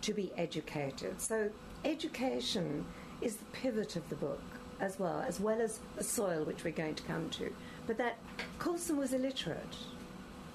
to 0.00 0.14
be 0.14 0.32
educated. 0.36 1.20
So 1.20 1.50
education 1.84 2.86
is 3.20 3.36
the 3.36 3.44
pivot 3.46 3.96
of 3.96 4.08
the 4.08 4.16
book 4.16 4.42
as 4.80 4.98
well, 4.98 5.24
as 5.26 5.38
well 5.38 5.60
as 5.60 5.80
the 5.96 6.02
soil, 6.02 6.44
which 6.44 6.64
we're 6.64 6.72
going 6.72 6.94
to 6.96 7.02
come 7.04 7.30
to. 7.30 7.54
But 7.86 7.98
that 7.98 8.18
Kulsum 8.58 8.96
was 8.96 9.12
illiterate. 9.12 9.76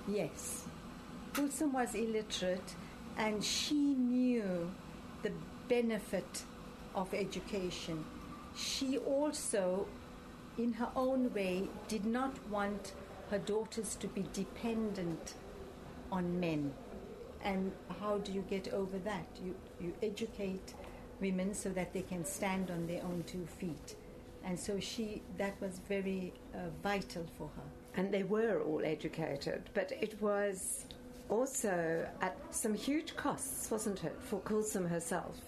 Yes, 0.08 0.66
Kulsum 1.34 1.72
was 1.72 1.96
illiterate, 1.96 2.76
and 3.18 3.44
she 3.44 3.76
knew 3.76 4.72
the 5.24 5.32
benefit 5.68 6.44
of 6.96 7.14
education. 7.14 8.06
She 8.56 8.98
also 8.98 9.88
in 10.58 10.74
her 10.74 10.90
own 10.96 11.34
way, 11.34 11.70
did 11.88 12.06
not 12.06 12.36
want 12.50 12.94
her 13.30 13.38
daughters 13.38 13.96
to 13.96 14.08
be 14.08 14.26
dependent 14.34 15.36
on 16.12 16.40
men. 16.40 16.74
And 17.44 17.72
how 18.02 18.18
do 18.18 18.32
you 18.32 18.42
get 18.50 18.74
over 18.74 18.98
that? 19.00 19.28
You, 19.44 19.56
you 19.80 19.94
educate 20.02 20.74
women 21.22 21.54
so 21.54 21.70
that 21.70 21.94
they 21.94 22.02
can 22.02 22.26
stand 22.26 22.72
on 22.72 22.88
their 22.88 23.04
own 23.04 23.24
two 23.28 23.46
feet. 23.46 23.96
And 24.44 24.60
so 24.60 24.80
she, 24.80 25.22
that 25.38 25.60
was 25.62 25.80
very 25.88 26.34
uh, 26.54 26.70
vital 26.82 27.26
for 27.38 27.50
her. 27.56 27.64
And 27.96 28.14
they 28.14 28.24
were 28.24 28.62
all 28.62 28.82
educated, 28.84 29.70
but 29.74 29.92
it 29.92 30.22
was 30.22 30.86
also 31.30 32.08
at 32.22 32.38
some 32.52 32.74
huge 32.74 33.16
costs, 33.16 33.70
wasn't 33.70 34.04
it, 34.04 34.16
for 34.20 34.40
Kulsum 34.42 34.90
herself? 34.90 35.40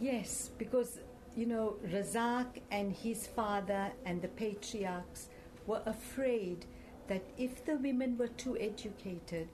Yes, 0.00 0.50
because 0.58 0.98
you 1.36 1.44
know, 1.44 1.76
Razak 1.86 2.62
and 2.70 2.92
his 2.92 3.26
father 3.26 3.92
and 4.06 4.22
the 4.22 4.28
patriarchs 4.28 5.28
were 5.66 5.82
afraid 5.84 6.64
that 7.08 7.22
if 7.36 7.64
the 7.66 7.76
women 7.76 8.16
were 8.16 8.28
too 8.28 8.56
educated, 8.58 9.48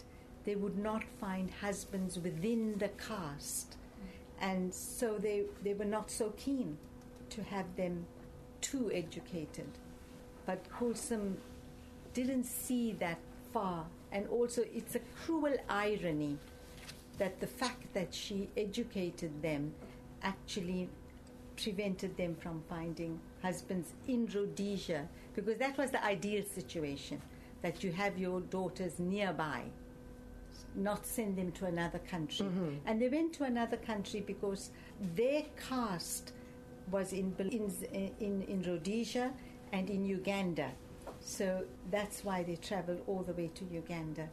they 0.45 0.55
would 0.55 0.79
not 0.79 1.03
find 1.21 1.51
husbands 1.51 2.19
within 2.19 2.79
the 2.79 2.89
caste. 2.89 3.77
And 4.41 4.73
so 4.73 5.19
they, 5.19 5.45
they 5.63 5.75
were 5.75 5.85
not 5.85 6.11
so 6.11 6.31
keen 6.37 6.79
to 7.31 7.43
have 7.43 7.77
them 7.77 8.07
too 8.61 8.91
educated. 8.93 9.69
But 10.47 10.69
Kulsum 10.71 11.35
didn't 12.15 12.45
see 12.45 12.93
that 12.95 13.19
far. 13.53 13.87
And 14.13 14.29
also, 14.29 14.63
it's 14.75 14.95
a 14.95 15.01
cruel 15.25 15.57
irony 15.69 16.37
that 17.19 17.41
the 17.41 17.47
fact 17.47 17.93
that 17.95 18.13
she 18.13 18.49
educated 18.57 19.43
them 19.43 19.73
actually 20.23 20.89
prevented 21.57 22.17
them 22.17 22.35
from 22.37 22.63
finding 22.69 23.19
husbands 23.43 23.93
in 24.09 24.27
Rhodesia 24.35 25.09
because 25.35 25.57
that 25.59 25.77
was 25.79 25.91
the 25.91 26.05
ideal 26.05 26.45
situation 26.45 27.21
that 27.63 27.83
you 27.83 27.93
have 27.93 28.19
your 28.19 28.41
daughters 28.41 28.99
nearby, 28.99 29.63
not 30.75 31.07
send 31.07 31.37
them 31.37 31.53
to 31.53 31.67
another 31.67 32.01
country. 32.01 32.47
Mm-hmm. 32.47 32.75
And 32.87 33.01
they 33.01 33.09
went 33.09 33.33
to 33.35 33.45
another 33.45 33.77
country 33.77 34.21
because 34.21 34.71
their 35.15 35.45
caste 35.69 36.33
was 36.91 37.13
in, 37.13 37.35
in, 37.39 37.73
in, 38.21 38.43
in 38.43 38.63
Rhodesia 38.63 39.33
and 39.73 39.89
in 39.89 40.05
Uganda. 40.05 40.71
So 41.25 41.65
that's 41.91 42.25
why 42.25 42.43
they 42.43 42.57
traveled 42.57 43.03
all 43.07 43.23
the 43.23 43.33
way 43.33 43.51
to 43.55 43.65
Uganda 43.65 44.29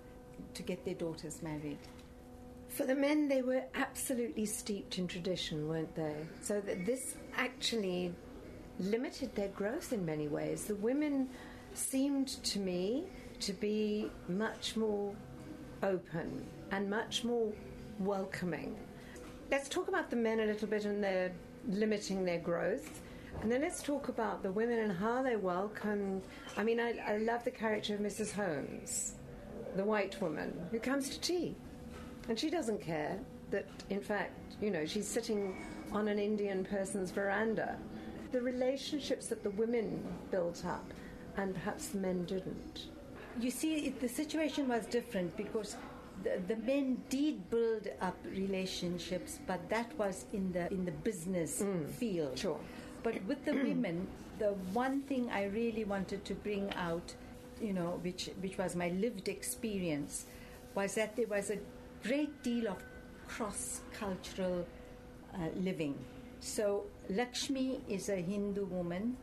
to 0.53 0.63
get 0.63 0.83
their 0.85 0.95
daughters 0.95 1.41
married. 1.41 1.77
For 2.67 2.85
the 2.85 2.95
men, 2.95 3.27
they 3.27 3.41
were 3.41 3.63
absolutely 3.75 4.45
steeped 4.45 4.97
in 4.97 5.07
tradition, 5.07 5.67
weren't 5.67 5.95
they? 5.95 6.15
So 6.41 6.61
that 6.61 6.85
this 6.85 7.15
actually 7.35 8.13
limited 8.79 9.35
their 9.35 9.49
growth 9.49 9.91
in 9.91 10.05
many 10.05 10.27
ways. 10.27 10.65
The 10.65 10.75
women 10.75 11.29
seemed 11.73 12.27
to 12.43 12.59
me 12.59 13.05
to 13.41 13.53
be 13.53 14.11
much 14.27 14.75
more 14.75 15.13
open 15.83 16.45
and 16.71 16.89
much 16.89 17.23
more 17.23 17.51
welcoming. 17.99 18.77
Let's 19.51 19.67
talk 19.67 19.87
about 19.87 20.09
the 20.09 20.15
men 20.15 20.39
a 20.41 20.45
little 20.45 20.67
bit 20.67 20.85
and 20.85 21.03
their 21.03 21.31
limiting 21.67 22.23
their 22.23 22.39
growth. 22.39 23.01
And 23.41 23.51
then 23.51 23.61
let's 23.61 23.81
talk 23.81 24.09
about 24.09 24.43
the 24.43 24.51
women 24.51 24.79
and 24.79 24.91
how 24.91 25.23
they 25.23 25.35
welcome. 25.35 26.21
I 26.57 26.63
mean, 26.63 26.79
I, 26.79 26.95
I 27.07 27.17
love 27.17 27.43
the 27.43 27.51
character 27.51 27.95
of 27.95 28.01
Mrs. 28.01 28.33
Holmes, 28.33 29.15
the 29.75 29.83
white 29.83 30.19
woman 30.21 30.53
who 30.71 30.79
comes 30.79 31.09
to 31.09 31.19
tea. 31.19 31.55
And 32.27 32.37
she 32.37 32.49
doesn't 32.49 32.81
care 32.81 33.17
that, 33.51 33.65
in 33.89 34.01
fact, 34.01 34.55
you 34.61 34.71
know, 34.71 34.85
she's 34.85 35.07
sitting 35.07 35.65
on 35.91 36.07
an 36.07 36.19
Indian 36.19 36.65
person's 36.65 37.11
veranda. 37.11 37.77
The 38.31 38.41
relationships 38.41 39.27
that 39.27 39.41
the 39.41 39.49
women 39.51 40.03
built 40.31 40.63
up 40.65 40.85
and 41.37 41.53
perhaps 41.53 41.87
the 41.87 41.97
men 41.99 42.25
didn't. 42.25 42.87
You 43.39 43.51
see, 43.51 43.89
the 43.89 44.09
situation 44.09 44.67
was 44.67 44.85
different 44.85 45.35
because 45.37 45.77
the, 46.23 46.41
the, 46.47 46.57
men 46.57 47.01
did 47.09 47.49
build 47.49 47.87
up 48.01 48.17
relationships, 48.25 49.39
but 49.47 49.69
that 49.69 49.97
was 49.97 50.25
in 50.33 50.51
the 50.51 50.71
in 50.71 50.83
the 50.83 50.91
business 50.91 51.61
mm, 51.61 51.87
field. 51.89 52.37
Sure. 52.37 52.59
But 53.03 53.23
with 53.25 53.45
the 53.45 53.53
women, 53.53 54.07
the 54.39 54.53
one 54.73 55.01
thing 55.01 55.29
I 55.31 55.45
really 55.45 55.83
wanted 55.83 56.25
to 56.25 56.33
bring 56.33 56.73
out, 56.73 57.13
you 57.61 57.73
know, 57.73 57.99
which 58.01 58.29
which 58.41 58.57
was 58.57 58.75
my 58.75 58.89
lived 58.89 59.27
experience, 59.27 60.25
was 60.75 60.95
that 60.95 61.15
there 61.15 61.27
was 61.27 61.49
a 61.49 61.59
great 62.03 62.43
deal 62.43 62.67
of 62.67 62.83
cross-cultural 63.27 64.65
uh, 65.35 65.37
living. 65.55 65.95
So 66.39 66.85
Lakshmi 67.09 67.81
is 67.87 68.09
a 68.09 68.15
Hindu 68.15 68.65
woman, 68.65 69.17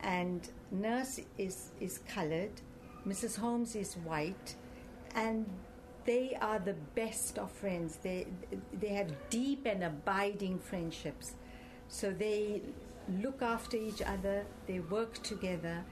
and 0.00 0.48
Nurse 0.70 1.20
is 1.38 1.70
is 1.80 2.00
coloured. 2.08 2.60
Mrs. 3.06 3.38
Holmes 3.38 3.76
is 3.76 3.94
white, 3.98 4.56
and 5.14 5.46
they 6.04 6.36
are 6.40 6.58
the 6.58 6.74
best 6.94 7.38
of 7.38 7.50
friends. 7.50 7.98
They 8.02 8.26
they 8.72 8.88
have 8.88 9.12
deep 9.30 9.66
and 9.66 9.84
abiding 9.84 10.58
friendships. 10.58 11.34
So 11.88 12.10
they 12.10 12.62
look 13.22 13.42
after 13.42 13.76
each 13.76 14.02
other. 14.02 14.44
They 14.66 14.80
work 14.80 15.22
together, 15.22 15.84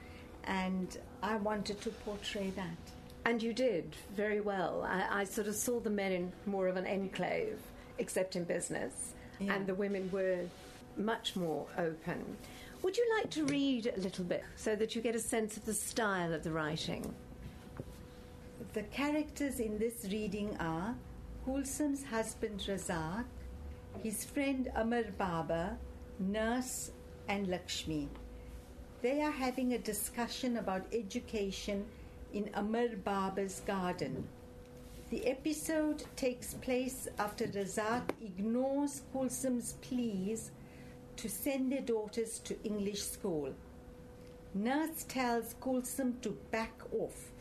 and 0.43 0.97
I 1.21 1.35
wanted 1.37 1.81
to 1.81 1.89
portray 1.89 2.51
that. 2.51 2.77
And 3.25 3.41
you 3.41 3.53
did 3.53 3.95
very 4.15 4.39
well. 4.41 4.85
I, 4.87 5.21
I 5.21 5.23
sort 5.23 5.47
of 5.47 5.55
saw 5.55 5.79
the 5.79 5.89
men 5.89 6.11
in 6.11 6.31
more 6.45 6.67
of 6.67 6.77
an 6.77 6.85
enclave, 6.85 7.57
except 7.97 8.35
in 8.35 8.43
business, 8.43 9.13
yeah. 9.39 9.53
and 9.53 9.65
the 9.65 9.75
women 9.75 10.09
were 10.11 10.45
much 10.97 11.35
more 11.35 11.65
open. 11.77 12.37
Would 12.83 12.97
you 12.97 13.05
like 13.17 13.31
to 13.31 13.45
read 13.45 13.91
a 13.95 13.99
little 13.99 14.25
bit 14.25 14.43
so 14.55 14.75
that 14.75 14.95
you 14.95 15.01
get 15.01 15.15
a 15.15 15.19
sense 15.19 15.57
of 15.57 15.65
the 15.65 15.73
style 15.73 16.33
of 16.33 16.43
the 16.43 16.51
writing? 16.51 17.13
The 18.73 18.83
characters 18.83 19.59
in 19.59 19.79
this 19.79 20.05
reading 20.11 20.55
are 20.59 20.95
Kulsum's 21.45 22.03
husband 22.03 22.59
Razak, 22.59 23.25
his 24.03 24.23
friend 24.25 24.69
Amar 24.75 25.05
Baba, 25.17 25.77
nurse, 26.19 26.91
and 27.27 27.47
Lakshmi. 27.47 28.09
They 29.01 29.21
are 29.21 29.31
having 29.31 29.73
a 29.73 29.77
discussion 29.77 30.57
about 30.57 30.85
education 30.93 31.85
in 32.33 32.49
Amar 32.53 32.89
Baba's 33.03 33.61
garden. 33.65 34.27
The 35.11 35.25
episode 35.27 36.03
takes 36.15 36.55
place 36.55 37.07
after 37.19 37.45
Razak 37.45 38.09
ignores 38.21 39.03
Kulsum's 39.13 39.73
pleas 39.81 40.51
to 41.17 41.29
send 41.29 41.71
their 41.71 41.81
daughters 41.81 42.39
to 42.39 42.61
English 42.63 43.03
school. 43.03 43.53
Nurse 44.53 45.05
tells 45.07 45.53
Kulsum 45.61 46.21
to 46.21 46.37
back 46.51 46.73
off 46.91 47.31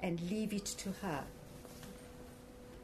and 0.00 0.20
leave 0.30 0.52
it 0.52 0.66
to 0.66 0.90
her. 1.02 1.24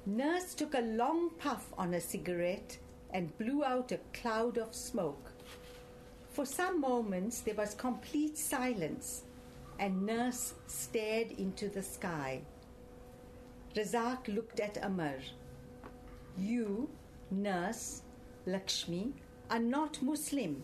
Nurse 0.07 0.55
took 0.55 0.75
a 0.75 0.81
long 0.81 1.31
puff 1.39 1.73
on 1.77 1.93
a 1.95 2.01
cigarette 2.01 2.79
and 3.13 3.37
blew 3.37 3.63
out 3.63 3.93
a 3.93 3.99
cloud 4.15 4.57
of 4.57 4.75
smoke. 4.75 5.30
For 6.31 6.47
some 6.47 6.81
moments 6.81 7.41
there 7.41 7.57
was 7.57 7.75
complete 7.75 8.39
silence, 8.39 9.25
and 9.81 10.07
Nurse 10.07 10.55
stared 10.69 11.33
into 11.33 11.69
the 11.69 11.83
sky. 11.83 12.43
Razak 13.75 14.29
looked 14.29 14.61
at 14.61 14.79
Amar. 14.83 15.17
You, 16.39 16.89
Nurse, 17.33 18.03
Lakshmi, 18.47 19.13
are 19.51 19.59
not 19.59 20.01
Muslim. 20.03 20.63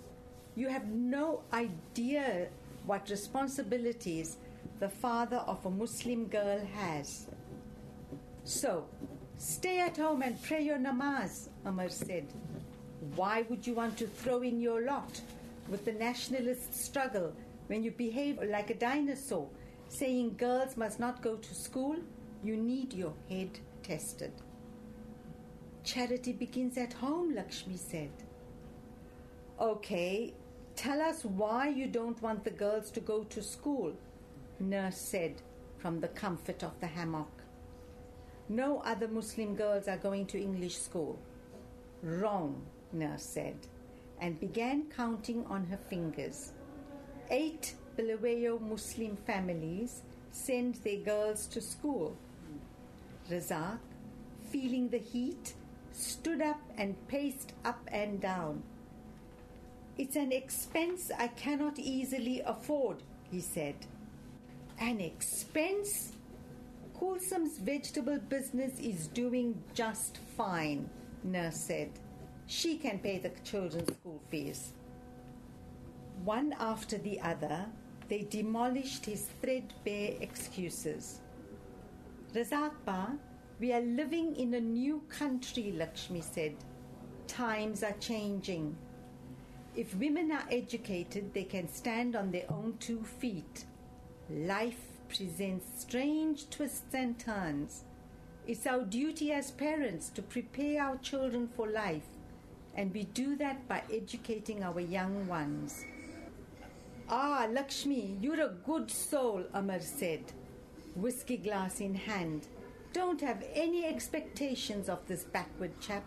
You 0.55 0.69
have 0.69 0.87
no 0.87 1.43
idea 1.53 2.49
what 2.85 3.11
responsibilities 3.11 4.37
the 4.79 4.89
father 4.89 5.39
of 5.39 5.67
a 5.67 5.71
Muslim 5.71 6.27
girl 6.27 6.61
has. 6.75 7.27
So, 8.45 8.87
stay 9.37 9.81
at 9.81 9.97
home 9.97 10.23
and 10.23 10.41
pray 10.43 10.63
your 10.63 10.79
namaz, 10.79 11.49
Amar 11.65 11.89
said. 11.89 12.27
Why 13.17 13.43
would 13.49 13.67
you 13.67 13.75
want 13.75 13.97
to 13.99 14.07
throw 14.07 14.43
in 14.43 14.61
your 14.61 14.83
lot 14.83 15.21
with 15.69 15.85
the 15.85 15.93
nationalist 15.93 16.75
struggle 16.75 17.33
when 17.67 17.83
you 17.83 17.91
behave 17.91 18.39
like 18.43 18.71
a 18.71 18.75
dinosaur, 18.75 19.49
saying 19.89 20.37
girls 20.37 20.77
must 20.77 21.01
not 21.01 21.23
go 21.23 21.37
to 21.37 21.55
school? 21.55 21.97
You 22.43 22.57
need 22.57 22.93
your 22.93 23.15
head 23.29 23.59
tested. 23.83 24.33
Charity 25.85 26.33
begins 26.33 26.77
at 26.77 26.93
home, 26.93 27.35
Lakshmi 27.35 27.77
said. 27.77 28.11
Okay, 29.61 30.35
tell 30.75 31.01
us 31.01 31.25
why 31.25 31.69
you 31.69 31.87
don't 31.87 32.21
want 32.21 32.45
the 32.45 32.51
girls 32.51 32.91
to 32.91 33.01
go 33.01 33.25
to 33.25 33.43
school, 33.43 33.93
Nurse 34.59 34.99
said 34.99 35.43
from 35.79 36.01
the 36.01 36.09
comfort 36.09 36.63
of 36.63 36.79
the 36.81 36.87
hammock. 36.87 37.31
No 38.49 38.81
other 38.81 39.09
Muslim 39.09 39.55
girls 39.55 39.89
are 39.89 39.97
going 39.97 40.27
to 40.27 40.41
English 40.41 40.77
school. 40.77 41.19
Wrong, 42.03 42.63
Nurse 42.93 43.23
said, 43.23 43.57
and 44.21 44.41
began 44.41 44.85
counting 44.95 45.45
on 45.47 45.65
her 45.67 45.77
fingers. 45.77 46.53
Eight 47.31 47.75
Bulawayo 47.97 48.59
Muslim 48.61 49.17
families 49.27 50.03
send 50.31 50.77
their 50.77 50.99
girls 50.99 51.47
to 51.47 51.61
school. 51.61 52.17
Razak, 53.31 53.79
feeling 54.51 54.89
the 54.89 54.99
heat, 54.99 55.55
stood 55.93 56.43
up 56.43 56.61
and 56.77 56.95
paced 57.09 57.55
up 57.65 57.81
and 57.91 58.21
down. 58.21 58.63
It's 59.99 60.17
an 60.17 60.31
expense 60.31 61.11
I 61.19 61.29
cannot 61.29 61.79
easily 61.79 62.43
afford, 62.45 63.03
he 63.31 63.41
said. 63.41 63.75
An 64.79 65.01
expense? 65.01 66.13
Kulsum's 66.99 67.59
vegetable 67.59 68.19
business 68.19 68.79
is 68.79 69.09
doing 69.09 69.63
just 69.75 70.19
fine, 70.37 70.89
Nurse 71.25 71.57
said. 71.57 71.91
She 72.47 72.77
can 72.77 72.99
pay 73.01 73.19
the 73.19 73.31
children's 73.45 73.93
school 73.93 74.21
fees. 74.29 74.73
One 76.25 76.55
after 76.59 76.97
the 76.97 77.21
other, 77.21 77.67
they 78.09 78.23
demolished 78.23 79.05
his 79.05 79.27
threadbare 79.43 80.15
excuses. 80.21 81.21
Razakba, 82.35 83.19
we 83.59 83.73
are 83.73 83.81
living 83.81 84.37
in 84.37 84.55
a 84.55 84.61
new 84.61 85.03
country, 85.09 85.73
Lakshmi 85.73 86.21
said. 86.21 86.55
Times 87.27 87.83
are 87.83 87.97
changing. 87.99 88.77
If 89.75 89.95
women 89.97 90.31
are 90.31 90.47
educated, 90.51 91.35
they 91.35 91.45
can 91.45 91.69
stand 91.69 92.15
on 92.15 92.31
their 92.31 92.51
own 92.51 92.77
two 92.79 93.03
feet. 93.03 93.65
Life 94.31 94.81
presents 95.09 95.83
strange 95.83 96.49
twists 96.51 96.95
and 96.95 97.19
turns. 97.19 97.85
It's 98.47 98.67
our 98.67 98.85
duty 98.85 99.33
as 99.33 99.51
parents 99.51 100.09
to 100.11 100.23
prepare 100.23 100.83
our 100.83 100.97
children 100.99 101.49
for 101.49 101.69
life, 101.69 102.07
and 102.77 102.95
we 102.95 103.05
do 103.05 103.35
that 103.37 103.67
by 103.69 103.83
educating 103.93 104.62
our 104.62 104.81
young 104.81 105.27
ones. 105.27 105.85
Ah, 107.09 107.49
Lakshmi, 107.51 108.19
you're 108.21 108.41
a 108.43 108.55
good 108.65 108.91
soul, 108.91 109.45
Amar 109.55 109.81
said, 109.81 110.23
whiskey 110.95 111.37
glass 111.37 111.81
in 111.81 111.95
hand. 111.95 112.47
Don't 112.93 113.21
have 113.21 113.45
any 113.53 113.85
expectations 113.85 114.89
of 114.89 115.07
this 115.07 115.25
backward 115.25 115.81
chap. 115.81 116.05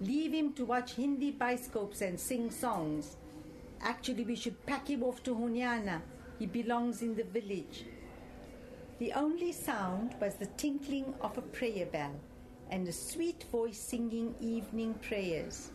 Leave 0.00 0.32
him 0.32 0.52
to 0.52 0.64
watch 0.64 0.94
Hindi 0.94 1.32
bioscopes 1.32 2.02
and 2.02 2.20
sing 2.20 2.50
songs. 2.50 3.16
Actually, 3.80 4.24
we 4.24 4.36
should 4.36 4.66
pack 4.66 4.88
him 4.88 5.02
off 5.02 5.22
to 5.22 5.34
Hunyana 5.34 6.02
he 6.38 6.46
belongs 6.46 7.02
in 7.02 7.16
the 7.16 7.24
village. 7.24 7.84
The 8.98 9.12
only 9.12 9.52
sound 9.52 10.14
was 10.20 10.34
the 10.34 10.46
tinkling 10.46 11.14
of 11.20 11.36
a 11.36 11.42
prayer 11.42 11.86
bell 11.86 12.14
and 12.70 12.86
a 12.86 12.92
sweet 12.92 13.44
voice 13.50 13.78
singing 13.78 14.34
evening 14.40 14.94
prayers. 14.94 15.70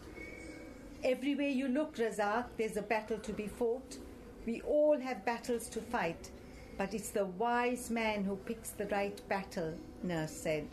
Everywhere 1.03 1.49
you 1.49 1.67
look, 1.67 1.97
Razak, 1.97 2.45
there's 2.57 2.77
a 2.77 2.81
battle 2.81 3.17
to 3.19 3.33
be 3.33 3.47
fought. 3.47 3.97
We 4.45 4.61
all 4.61 4.97
have 4.97 5.25
battles 5.25 5.67
to 5.69 5.81
fight, 5.81 6.29
but 6.77 6.93
it's 6.93 7.09
the 7.09 7.25
wise 7.25 7.89
man 7.89 8.23
who 8.23 8.37
picks 8.37 8.69
the 8.69 8.85
right 8.85 9.19
battle, 9.27 9.73
Nurse 10.01 10.31
said. 10.31 10.67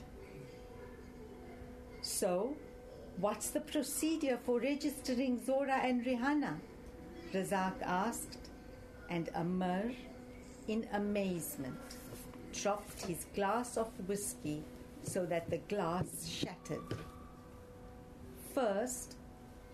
So, 2.01 2.55
what's 3.17 3.51
the 3.51 3.61
procedure 3.61 4.39
for 4.45 4.61
registering 4.61 5.45
Zora 5.45 5.81
and 5.83 6.05
Rihanna? 6.05 6.59
Razak 7.35 7.83
asked 7.83 8.39
and 9.09 9.31
Amar, 9.35 9.91
in 10.69 10.87
amazement, 10.93 11.97
dropped 12.53 13.03
his 13.03 13.27
glass 13.35 13.77
of 13.77 13.89
whiskey 14.07 14.63
so 15.03 15.27
that 15.27 15.51
the 15.51 15.59
glass 15.59 16.29
shattered. 16.29 16.97
First, 18.55 19.17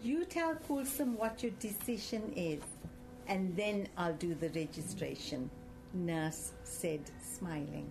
you 0.02 0.24
tell 0.24 0.54
Kulsum 0.54 1.16
what 1.16 1.42
your 1.42 1.52
decision 1.59 2.32
is, 2.37 2.62
and 3.28 3.56
then 3.56 3.88
I'll 3.96 4.14
do 4.14 4.35
the 4.35 4.48
registration, 4.50 5.50
Nurse 5.94 6.52
said, 6.62 7.00
smiling. 7.22 7.88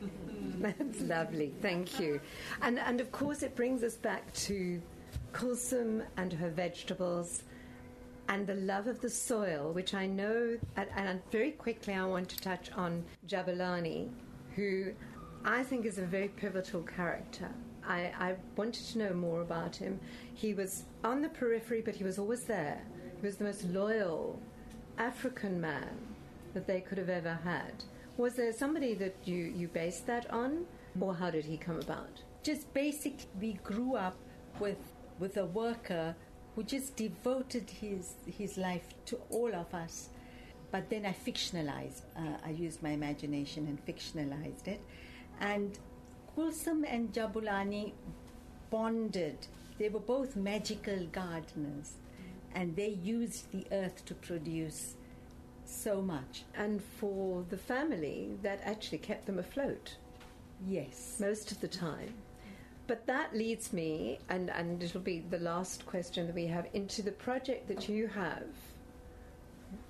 That's 0.60 1.00
lovely, 1.02 1.52
thank 1.60 2.00
you. 2.00 2.20
And, 2.62 2.78
and 2.78 3.00
of 3.00 3.12
course, 3.12 3.42
it 3.42 3.54
brings 3.54 3.82
us 3.82 3.96
back 3.96 4.32
to 4.34 4.80
Kulsum 5.32 6.04
and 6.16 6.32
her 6.32 6.50
vegetables 6.50 7.42
and 8.28 8.46
the 8.46 8.54
love 8.54 8.86
of 8.86 9.00
the 9.00 9.10
soil, 9.10 9.72
which 9.72 9.94
I 9.94 10.06
know, 10.06 10.56
and, 10.76 10.88
and 10.96 11.20
very 11.30 11.52
quickly 11.52 11.94
I 11.94 12.04
want 12.04 12.28
to 12.30 12.36
touch 12.38 12.70
on 12.72 13.04
Jabulani, 13.26 14.08
who 14.54 14.92
I 15.44 15.62
think 15.62 15.86
is 15.86 15.98
a 15.98 16.06
very 16.06 16.28
pivotal 16.28 16.82
character. 16.82 17.50
I, 17.86 18.12
I, 18.18 18.34
wanted 18.56 18.84
to 18.86 18.98
know 18.98 19.12
more 19.12 19.40
about 19.40 19.76
him. 19.76 19.98
He 20.34 20.54
was 20.54 20.84
on 21.02 21.22
the 21.22 21.28
periphery, 21.28 21.80
but 21.80 21.94
he 21.94 22.04
was 22.04 22.18
always 22.18 22.44
there. 22.44 22.80
He 23.20 23.26
was 23.26 23.36
the 23.36 23.44
most 23.44 23.64
loyal 23.64 24.38
African 24.98 25.60
man 25.60 25.98
that 26.54 26.66
they 26.66 26.80
could 26.80 26.98
have 26.98 27.08
ever 27.08 27.38
had. 27.44 27.72
Was 28.16 28.34
there 28.34 28.52
somebody 28.52 28.94
that 28.94 29.16
you, 29.24 29.36
you 29.36 29.68
based 29.68 30.06
that 30.06 30.30
on, 30.30 30.66
or 31.00 31.14
how 31.14 31.30
did 31.30 31.44
he 31.44 31.56
come 31.56 31.80
about? 31.80 32.22
Just 32.42 32.72
basic, 32.74 33.26
we 33.40 33.54
grew 33.54 33.96
up 33.96 34.16
with, 34.60 34.78
with 35.18 35.36
a 35.36 35.46
worker 35.46 36.14
who 36.54 36.62
just 36.62 36.96
devoted 36.96 37.68
his, 37.70 38.14
his 38.26 38.58
life 38.58 38.94
to 39.06 39.18
all 39.30 39.54
of 39.54 39.72
us. 39.74 40.10
But 40.70 40.88
then 40.90 41.06
I 41.06 41.12
fictionalized, 41.12 42.02
uh, 42.16 42.38
I 42.44 42.50
used 42.50 42.82
my 42.82 42.90
imagination 42.90 43.66
and 43.66 43.84
fictionalized 43.86 44.68
it. 44.68 44.80
And 45.40 45.78
Kulsum 46.36 46.84
and 46.86 47.12
Jabulani 47.12 47.92
bonded. 48.70 49.46
They 49.78 49.88
were 49.88 50.00
both 50.00 50.36
magical 50.36 51.06
gardeners, 51.12 51.94
and 52.54 52.74
they 52.74 52.88
used 52.88 53.50
the 53.52 53.66
earth 53.72 54.04
to 54.06 54.14
produce 54.14 54.94
so 55.64 56.00
much. 56.00 56.44
And 56.54 56.82
for 56.82 57.44
the 57.50 57.56
family, 57.56 58.30
that 58.42 58.60
actually 58.64 58.98
kept 58.98 59.26
them 59.26 59.38
afloat. 59.38 59.96
Yes. 60.66 61.16
Most 61.20 61.52
of 61.52 61.60
the 61.60 61.68
time. 61.68 62.14
But 62.86 63.06
that 63.06 63.34
leads 63.34 63.72
me, 63.72 64.18
and, 64.28 64.50
and 64.50 64.82
it'll 64.82 65.00
be 65.00 65.24
the 65.30 65.38
last 65.38 65.86
question 65.86 66.26
that 66.26 66.34
we 66.34 66.46
have, 66.46 66.66
into 66.72 67.02
the 67.02 67.12
project 67.12 67.68
that 67.68 67.88
you 67.88 68.06
have 68.08 68.44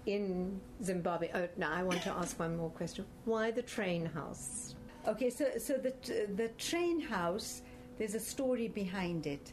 in 0.06 0.60
Zimbabwe. 0.82 1.30
Oh, 1.34 1.48
no, 1.56 1.68
I 1.70 1.82
want 1.82 2.02
to 2.02 2.10
ask 2.10 2.38
one 2.38 2.56
more 2.56 2.70
question. 2.70 3.04
Why 3.24 3.50
the 3.50 3.62
train 3.62 4.06
house? 4.06 4.74
Okay, 5.06 5.30
so, 5.30 5.46
so 5.58 5.74
the, 5.78 5.92
the 6.36 6.48
train 6.58 7.00
house, 7.00 7.62
there's 7.98 8.14
a 8.14 8.20
story 8.20 8.68
behind 8.68 9.26
it. 9.26 9.52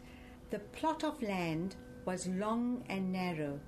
The 0.51 0.59
plot 0.59 1.03
of 1.03 1.21
land 1.23 1.75
was 2.05 2.27
long 2.27 2.83
and 2.89 3.11
narrow, 3.11 3.59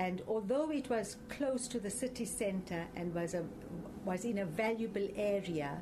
and 0.00 0.22
although 0.26 0.70
it 0.70 0.90
was 0.90 1.16
close 1.28 1.68
to 1.68 1.78
the 1.80 1.90
city 1.90 2.24
center 2.24 2.84
and 2.96 3.14
was, 3.14 3.34
a, 3.34 3.44
was 4.04 4.24
in 4.24 4.38
a 4.38 4.44
valuable 4.44 5.08
area, 5.16 5.80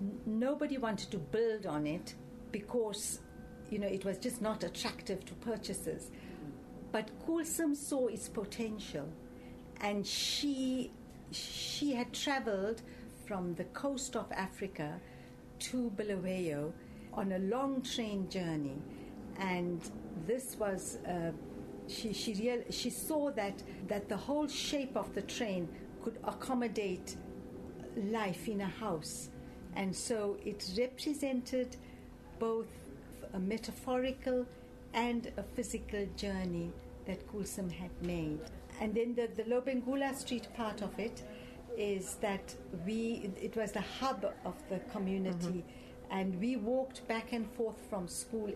n- 0.00 0.20
nobody 0.26 0.78
wanted 0.78 1.10
to 1.10 1.18
build 1.18 1.66
on 1.66 1.86
it 1.86 2.14
because 2.52 3.20
you 3.70 3.78
know 3.78 3.86
it 3.86 4.04
was 4.04 4.18
just 4.18 4.40
not 4.40 4.62
attractive 4.62 5.24
to 5.24 5.34
purchasers. 5.34 6.10
But 6.92 7.10
Kulsum 7.26 7.76
saw 7.76 8.06
its 8.06 8.28
potential, 8.28 9.08
and 9.80 10.06
she 10.06 10.92
she 11.30 11.92
had 11.92 12.12
travelled 12.12 12.82
from 13.26 13.54
the 13.54 13.64
coast 13.64 14.16
of 14.16 14.30
Africa 14.32 15.00
to 15.58 15.90
Bulawayo 15.96 16.72
on 17.12 17.32
a 17.32 17.38
long 17.38 17.82
train 17.82 18.28
journey, 18.28 18.78
and 19.38 19.80
this 20.26 20.56
was. 20.58 20.98
Uh, 21.06 21.32
she 21.88 22.12
she, 22.12 22.34
real, 22.34 22.62
she 22.70 22.90
saw 22.90 23.30
that 23.32 23.62
that 23.86 24.08
the 24.08 24.16
whole 24.16 24.48
shape 24.48 24.96
of 24.96 25.14
the 25.14 25.22
train 25.22 25.68
could 26.02 26.18
accommodate 26.24 27.16
life 27.96 28.48
in 28.48 28.60
a 28.60 28.66
house, 28.66 29.30
and 29.76 29.94
so 29.94 30.36
it 30.44 30.68
represented 30.76 31.76
both 32.38 32.66
a 33.34 33.38
metaphorical 33.38 34.46
and 34.94 35.30
a 35.36 35.42
physical 35.42 36.06
journey 36.16 36.72
that 37.06 37.26
Kulsum 37.28 37.70
had 37.70 37.90
made. 38.02 38.40
And 38.80 38.94
then 38.94 39.14
the, 39.14 39.28
the 39.34 39.44
Lobengula 39.44 40.14
Street 40.14 40.48
part 40.54 40.82
of 40.82 40.98
it 40.98 41.22
is 41.76 42.16
that 42.16 42.54
we, 42.86 43.30
it 43.40 43.56
was 43.56 43.72
the 43.72 43.80
hub 43.80 44.24
of 44.44 44.54
the 44.68 44.78
community, 44.92 45.64
mm-hmm. 45.64 46.18
and 46.18 46.40
we 46.40 46.56
walked 46.56 47.06
back 47.08 47.32
and 47.32 47.50
forth 47.52 47.80
from 47.90 48.08
school 48.08 48.50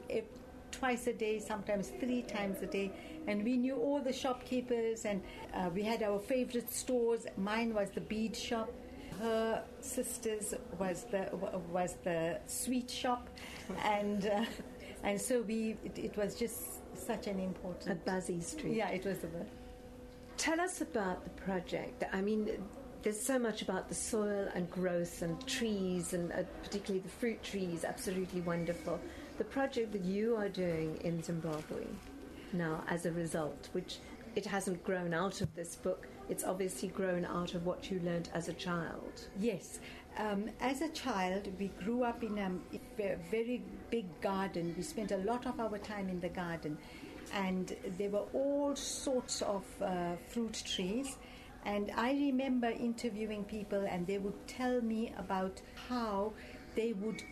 twice 0.70 1.06
a 1.06 1.12
day, 1.12 1.38
sometimes 1.38 1.92
three 2.00 2.22
times 2.22 2.62
a 2.62 2.66
day, 2.66 2.92
and 3.26 3.44
we 3.44 3.56
knew 3.56 3.76
all 3.76 4.00
the 4.00 4.12
shopkeepers, 4.12 5.04
and 5.04 5.22
uh, 5.54 5.70
we 5.74 5.82
had 5.82 6.02
our 6.02 6.18
favorite 6.18 6.72
stores. 6.72 7.26
Mine 7.36 7.74
was 7.74 7.90
the 7.90 8.00
bead 8.00 8.36
shop. 8.36 8.70
Her 9.20 9.62
sister's 9.80 10.54
was 10.78 11.04
the 11.10 11.28
was 11.70 11.96
the 12.04 12.38
sweet 12.46 12.90
shop, 12.90 13.28
and 13.84 14.26
uh, 14.26 14.44
and 15.02 15.20
so 15.20 15.42
we 15.42 15.76
it, 15.84 15.98
it, 15.98 16.16
was 16.16 16.34
just 16.34 16.58
such 16.94 17.26
an 17.26 17.38
important 17.38 17.90
at 17.90 18.04
Buzzy 18.04 18.40
Street. 18.40 18.76
Yeah, 18.76 18.88
it 18.88 19.04
was 19.04 19.18
the. 19.18 19.28
Tell 20.38 20.58
us 20.58 20.80
about 20.80 21.22
the 21.24 21.30
project. 21.42 22.04
I 22.12 22.22
mean, 22.22 22.48
there's 23.02 23.20
so 23.20 23.38
much 23.38 23.62
about 23.62 23.88
the 23.88 23.94
soil 23.94 24.48
and 24.54 24.70
growth 24.70 25.22
and 25.22 25.46
trees, 25.46 26.12
and 26.12 26.32
uh, 26.32 26.42
particularly 26.62 27.00
the 27.00 27.08
fruit 27.08 27.42
trees, 27.42 27.84
absolutely 27.84 28.40
wonderful. 28.42 29.00
The 29.38 29.44
project 29.44 29.92
that 29.92 30.04
you 30.04 30.36
are 30.36 30.48
doing 30.48 30.98
in 31.02 31.22
Zimbabwe 31.22 31.86
now, 32.52 32.84
as 32.88 33.06
a 33.06 33.12
result, 33.12 33.68
which 33.72 33.98
it 34.36 34.44
hasn't 34.44 34.84
grown 34.84 35.14
out 35.14 35.40
of 35.40 35.54
this 35.54 35.76
book, 35.76 36.06
it's 36.28 36.44
obviously 36.44 36.88
grown 36.88 37.24
out 37.24 37.54
of 37.54 37.64
what 37.66 37.90
you 37.90 38.00
learned 38.00 38.28
as 38.34 38.48
a 38.48 38.52
child. 38.52 39.28
Yes. 39.38 39.80
Um, 40.18 40.50
as 40.60 40.82
a 40.82 40.88
child, 40.90 41.48
we 41.58 41.68
grew 41.82 42.02
up 42.04 42.22
in 42.22 42.38
a 42.38 42.50
very 43.30 43.62
big 43.90 44.20
garden. 44.20 44.74
We 44.76 44.82
spent 44.82 45.12
a 45.12 45.18
lot 45.18 45.46
of 45.46 45.58
our 45.58 45.78
time 45.78 46.08
in 46.08 46.20
the 46.20 46.28
garden, 46.28 46.76
and 47.32 47.74
there 47.96 48.10
were 48.10 48.26
all 48.34 48.76
sorts 48.76 49.40
of 49.42 49.64
uh, 49.80 50.16
fruit 50.28 50.62
trees. 50.66 51.16
And 51.64 51.92
I 51.96 52.12
remember 52.12 52.68
interviewing 52.68 53.44
people, 53.44 53.86
and 53.88 54.06
they 54.06 54.18
would 54.18 54.46
tell 54.46 54.80
me 54.80 55.12
about 55.18 55.60
how 55.88 56.32
they 56.74 56.92
would 56.94 57.22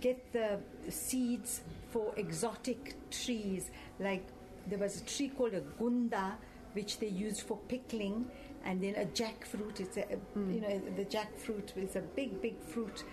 get 0.00 0.32
the 0.32 0.58
seeds 0.90 1.62
for 1.90 2.12
exotic 2.16 2.94
trees. 3.10 3.70
Like 3.98 4.24
there 4.66 4.78
was 4.78 5.00
a 5.00 5.04
tree 5.04 5.28
called 5.28 5.54
a 5.54 5.60
gunda, 5.60 6.36
which 6.72 6.98
they 6.98 7.08
used 7.08 7.42
for 7.42 7.56
pickling, 7.68 8.26
and 8.64 8.82
then 8.82 8.94
a 8.96 9.06
jackfruit. 9.06 9.80
It's 9.80 9.96
a, 9.96 10.04
mm. 10.36 10.54
you 10.54 10.60
know 10.60 10.80
the 10.96 11.04
jackfruit 11.04 11.76
is 11.76 11.96
a 11.96 12.00
big 12.00 12.42
big 12.42 12.60
fruit, 12.60 13.04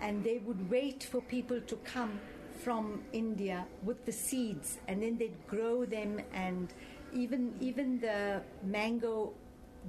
and 0.00 0.22
they 0.22 0.38
would 0.38 0.70
wait 0.70 1.04
for 1.04 1.20
people 1.20 1.60
to 1.60 1.76
come 1.76 2.20
from 2.62 3.02
India 3.12 3.66
with 3.82 4.04
the 4.06 4.12
seeds, 4.12 4.78
and 4.88 5.02
then 5.02 5.18
they'd 5.18 5.46
grow 5.46 5.84
them, 5.84 6.20
and 6.32 6.72
even 7.12 7.54
even 7.60 8.00
the 8.00 8.42
mango, 8.62 9.32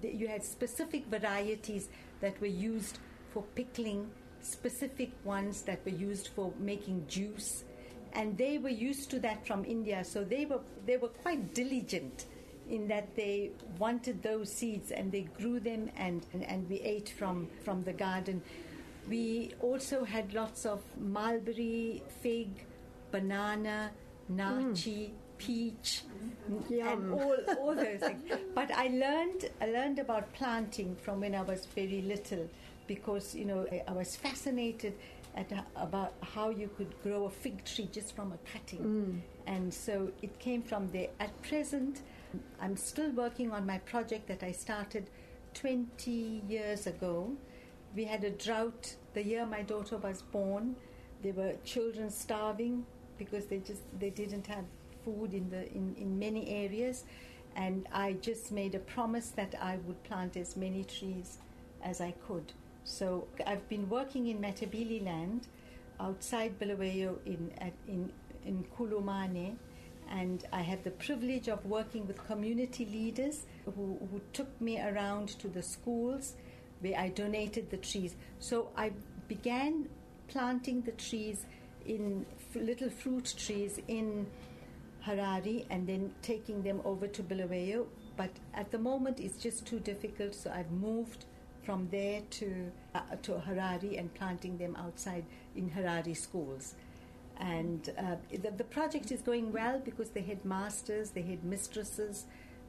you 0.01 0.27
had 0.27 0.43
specific 0.43 1.05
varieties 1.07 1.89
that 2.21 2.39
were 2.41 2.47
used 2.47 2.99
for 3.31 3.43
pickling, 3.55 4.09
specific 4.41 5.11
ones 5.23 5.61
that 5.63 5.83
were 5.85 5.91
used 5.91 6.29
for 6.29 6.53
making 6.59 7.05
juice, 7.07 7.63
and 8.13 8.37
they 8.37 8.57
were 8.57 8.69
used 8.69 9.09
to 9.11 9.19
that 9.19 9.45
from 9.45 9.65
India, 9.65 10.03
so 10.03 10.23
they 10.23 10.45
were 10.45 10.61
they 10.85 10.97
were 10.97 11.09
quite 11.09 11.53
diligent 11.53 12.25
in 12.69 12.87
that 12.87 13.15
they 13.15 13.51
wanted 13.77 14.21
those 14.21 14.51
seeds 14.51 14.91
and 14.91 15.11
they 15.11 15.21
grew 15.21 15.59
them 15.59 15.89
and, 15.97 16.25
and, 16.33 16.43
and 16.43 16.69
we 16.69 16.79
ate 16.81 17.09
from, 17.09 17.47
from 17.63 17.83
the 17.83 17.93
garden. 17.93 18.41
We 19.09 19.53
also 19.61 20.03
had 20.03 20.33
lots 20.33 20.65
of 20.65 20.81
mulberry, 20.97 22.03
fig, 22.21 22.49
banana, 23.11 23.91
naartjie, 24.31 25.09
mm. 25.09 25.13
Peach, 25.37 26.01
Yum. 26.69 26.87
and 26.87 27.13
all, 27.13 27.37
all 27.59 27.75
those 27.75 27.99
things. 28.07 28.23
But 28.55 28.71
I 28.71 28.87
learned 28.87 29.49
I 29.61 29.67
learned 29.67 29.99
about 29.99 30.33
planting 30.33 30.95
from 30.95 31.21
when 31.21 31.35
I 31.35 31.41
was 31.41 31.65
very 31.75 32.01
little 32.01 32.49
because 32.87 33.35
you 33.35 33.45
know 33.45 33.65
I, 33.71 33.83
I 33.87 33.91
was 33.91 34.15
fascinated 34.15 34.93
at 35.35 35.51
about 35.75 36.13
how 36.21 36.49
you 36.49 36.69
could 36.77 36.93
grow 37.03 37.25
a 37.25 37.29
fig 37.29 37.63
tree 37.63 37.89
just 37.91 38.15
from 38.15 38.33
a 38.33 38.37
cutting, 38.51 38.79
mm. 38.79 39.19
and 39.45 39.73
so 39.73 40.11
it 40.21 40.39
came 40.39 40.61
from 40.61 40.89
there. 40.91 41.09
At 41.19 41.39
present, 41.41 42.01
I'm 42.59 42.75
still 42.75 43.11
working 43.11 43.51
on 43.51 43.65
my 43.65 43.77
project 43.79 44.27
that 44.27 44.43
I 44.43 44.51
started 44.51 45.09
20 45.53 46.43
years 46.47 46.87
ago. 46.87 47.31
We 47.95 48.03
had 48.03 48.23
a 48.23 48.31
drought 48.31 48.95
the 49.17 49.23
year 49.23 49.47
my 49.47 49.63
daughter 49.63 49.97
was 49.97 50.21
born. 50.21 50.75
There 51.23 51.33
were 51.33 51.53
children 51.63 52.11
starving 52.11 52.85
because 53.17 53.47
they 53.47 53.57
just 53.57 53.81
they 53.99 54.11
didn't 54.11 54.45
have 54.45 54.65
food 55.07 55.33
in 55.33 55.49
the 55.49 55.63
in, 55.73 55.95
in 55.97 56.19
many 56.19 56.49
areas 56.49 57.05
and 57.57 57.87
I 57.91 58.13
just 58.13 58.51
made 58.51 58.75
a 58.75 58.79
promise 58.79 59.29
that 59.29 59.55
I 59.59 59.77
would 59.85 60.01
plant 60.03 60.37
as 60.37 60.55
many 60.55 60.83
trees 60.83 61.39
as 61.83 61.99
I 61.99 62.13
could. 62.27 62.53
So 62.83 63.27
I've 63.45 63.67
been 63.67 63.89
working 63.89 64.27
in 64.27 64.39
Matabeleland 64.39 65.47
outside 65.99 66.59
Bulawayo 66.59 67.17
in, 67.25 67.51
in, 67.87 68.11
in 68.45 68.63
Kulumane, 68.77 69.55
and 70.09 70.45
I 70.53 70.61
had 70.61 70.83
the 70.83 70.91
privilege 70.91 71.49
of 71.49 71.65
working 71.65 72.07
with 72.07 72.25
community 72.27 72.85
leaders 72.85 73.45
who, 73.65 73.97
who 74.11 74.21
took 74.33 74.61
me 74.61 74.79
around 74.79 75.29
to 75.39 75.47
the 75.47 75.63
schools 75.63 76.35
where 76.79 76.97
I 76.97 77.09
donated 77.09 77.71
the 77.71 77.77
trees. 77.77 78.15
So 78.39 78.69
I 78.77 78.91
began 79.27 79.89
planting 80.27 80.83
the 80.83 80.91
trees 80.91 81.45
in 81.87 82.25
f- 82.37 82.61
little 82.61 82.91
fruit 82.91 83.33
trees 83.35 83.79
in 83.87 84.27
Harare 85.07 85.65
and 85.69 85.87
then 85.87 86.13
taking 86.21 86.61
them 86.63 86.81
over 86.83 87.07
to 87.07 87.23
Bulawayo. 87.23 87.87
But 88.15 88.31
at 88.53 88.71
the 88.71 88.79
moment, 88.79 89.19
it's 89.19 89.37
just 89.37 89.65
too 89.65 89.79
difficult, 89.79 90.35
so 90.35 90.51
I've 90.51 90.71
moved 90.71 91.25
from 91.63 91.87
there 91.91 92.21
to 92.29 92.71
uh, 92.95 93.01
to 93.23 93.31
Harare 93.33 93.99
and 93.99 94.13
planting 94.13 94.57
them 94.57 94.75
outside 94.75 95.25
in 95.55 95.69
Harare 95.69 96.15
schools. 96.15 96.75
And 97.39 97.93
uh, 97.97 98.15
the, 98.31 98.51
the 98.51 98.63
project 98.63 99.11
is 99.11 99.21
going 99.21 99.51
well 99.51 99.79
because 99.83 100.09
the 100.09 100.21
headmasters, 100.21 101.11
the 101.11 101.21
headmistresses, 101.21 102.23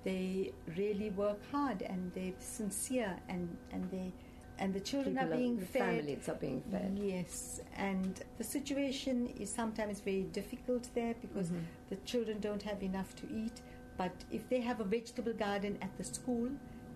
they 0.04 0.52
really 0.76 1.10
work 1.10 1.38
hard 1.50 1.82
and 1.82 2.12
they're 2.14 2.32
sincere 2.38 3.16
and, 3.28 3.56
and 3.72 3.90
they 3.90 4.12
and 4.58 4.74
the 4.74 4.80
children 4.80 5.14
People 5.16 5.32
are 5.32 5.36
being 5.36 5.56
the 5.58 5.66
fed. 5.66 5.82
Families 5.82 6.28
are 6.28 6.34
being 6.34 6.62
fed. 6.70 6.98
Yes, 7.00 7.60
and 7.76 8.20
the 8.38 8.44
situation 8.44 9.28
is 9.38 9.50
sometimes 9.52 10.00
very 10.00 10.22
difficult 10.40 10.88
there 10.94 11.14
because 11.20 11.48
Mm-hmm. 11.48 11.90
the 11.90 11.96
children 12.04 12.40
don't 12.40 12.62
have 12.62 12.82
enough 12.82 13.14
to 13.16 13.24
eat. 13.32 13.60
But 13.96 14.12
if 14.30 14.48
they 14.48 14.60
have 14.60 14.80
a 14.80 14.84
vegetable 14.84 15.32
garden 15.32 15.78
at 15.82 15.96
the 15.98 16.04
school, 16.04 16.48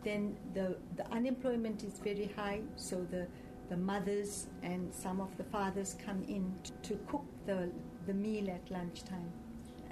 then 0.05 0.37
the, 0.55 0.77
the 0.97 1.07
unemployment 1.13 1.83
is 1.85 1.95
very 1.99 2.31
high. 2.37 2.61
So 2.77 3.07
the 3.11 3.27
the 3.69 3.77
mothers 3.77 4.49
and 4.63 4.93
some 4.93 5.19
of 5.21 5.35
the 5.39 5.45
fathers 5.45 5.97
come 6.05 6.23
in 6.29 6.53
t- 6.63 6.73
to 6.89 6.95
cook 7.07 7.25
the 7.47 7.71
the 8.07 8.13
meal 8.15 8.51
at 8.51 8.71
lunchtime 8.71 9.31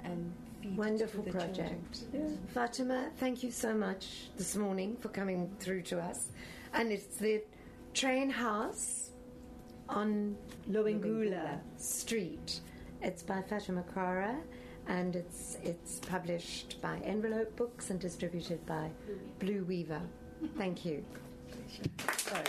and 0.03 0.31
feed 0.61 0.77
Wonderful 0.77 1.23
to 1.23 1.31
project. 1.31 1.93
children. 2.11 2.37
Fatima, 2.53 3.09
thank 3.17 3.41
you 3.43 3.49
so 3.51 3.73
much 3.73 4.29
this 4.37 4.55
morning 4.55 4.97
for 4.99 5.09
coming 5.09 5.49
through 5.59 5.81
to 5.83 5.99
us. 5.99 6.27
And 6.73 6.91
it's 6.91 7.15
the 7.17 7.41
train 7.93 8.29
house 8.29 9.11
on 9.89 10.35
Lobengula. 10.69 11.59
Street. 11.77 12.61
It's 13.01 13.23
by 13.23 13.41
Fatima 13.41 13.83
Kara 13.93 14.37
and 14.87 15.15
it's 15.15 15.57
it's 15.63 15.99
published 15.99 16.81
by 16.81 16.97
Envelope 17.03 17.55
Books 17.55 17.89
and 17.89 17.99
distributed 17.99 18.65
by 18.65 18.89
Blue 19.39 19.63
Weaver. 19.65 20.01
Thank 20.57 20.85
you. 20.85 21.03
Sorry. 22.17 22.43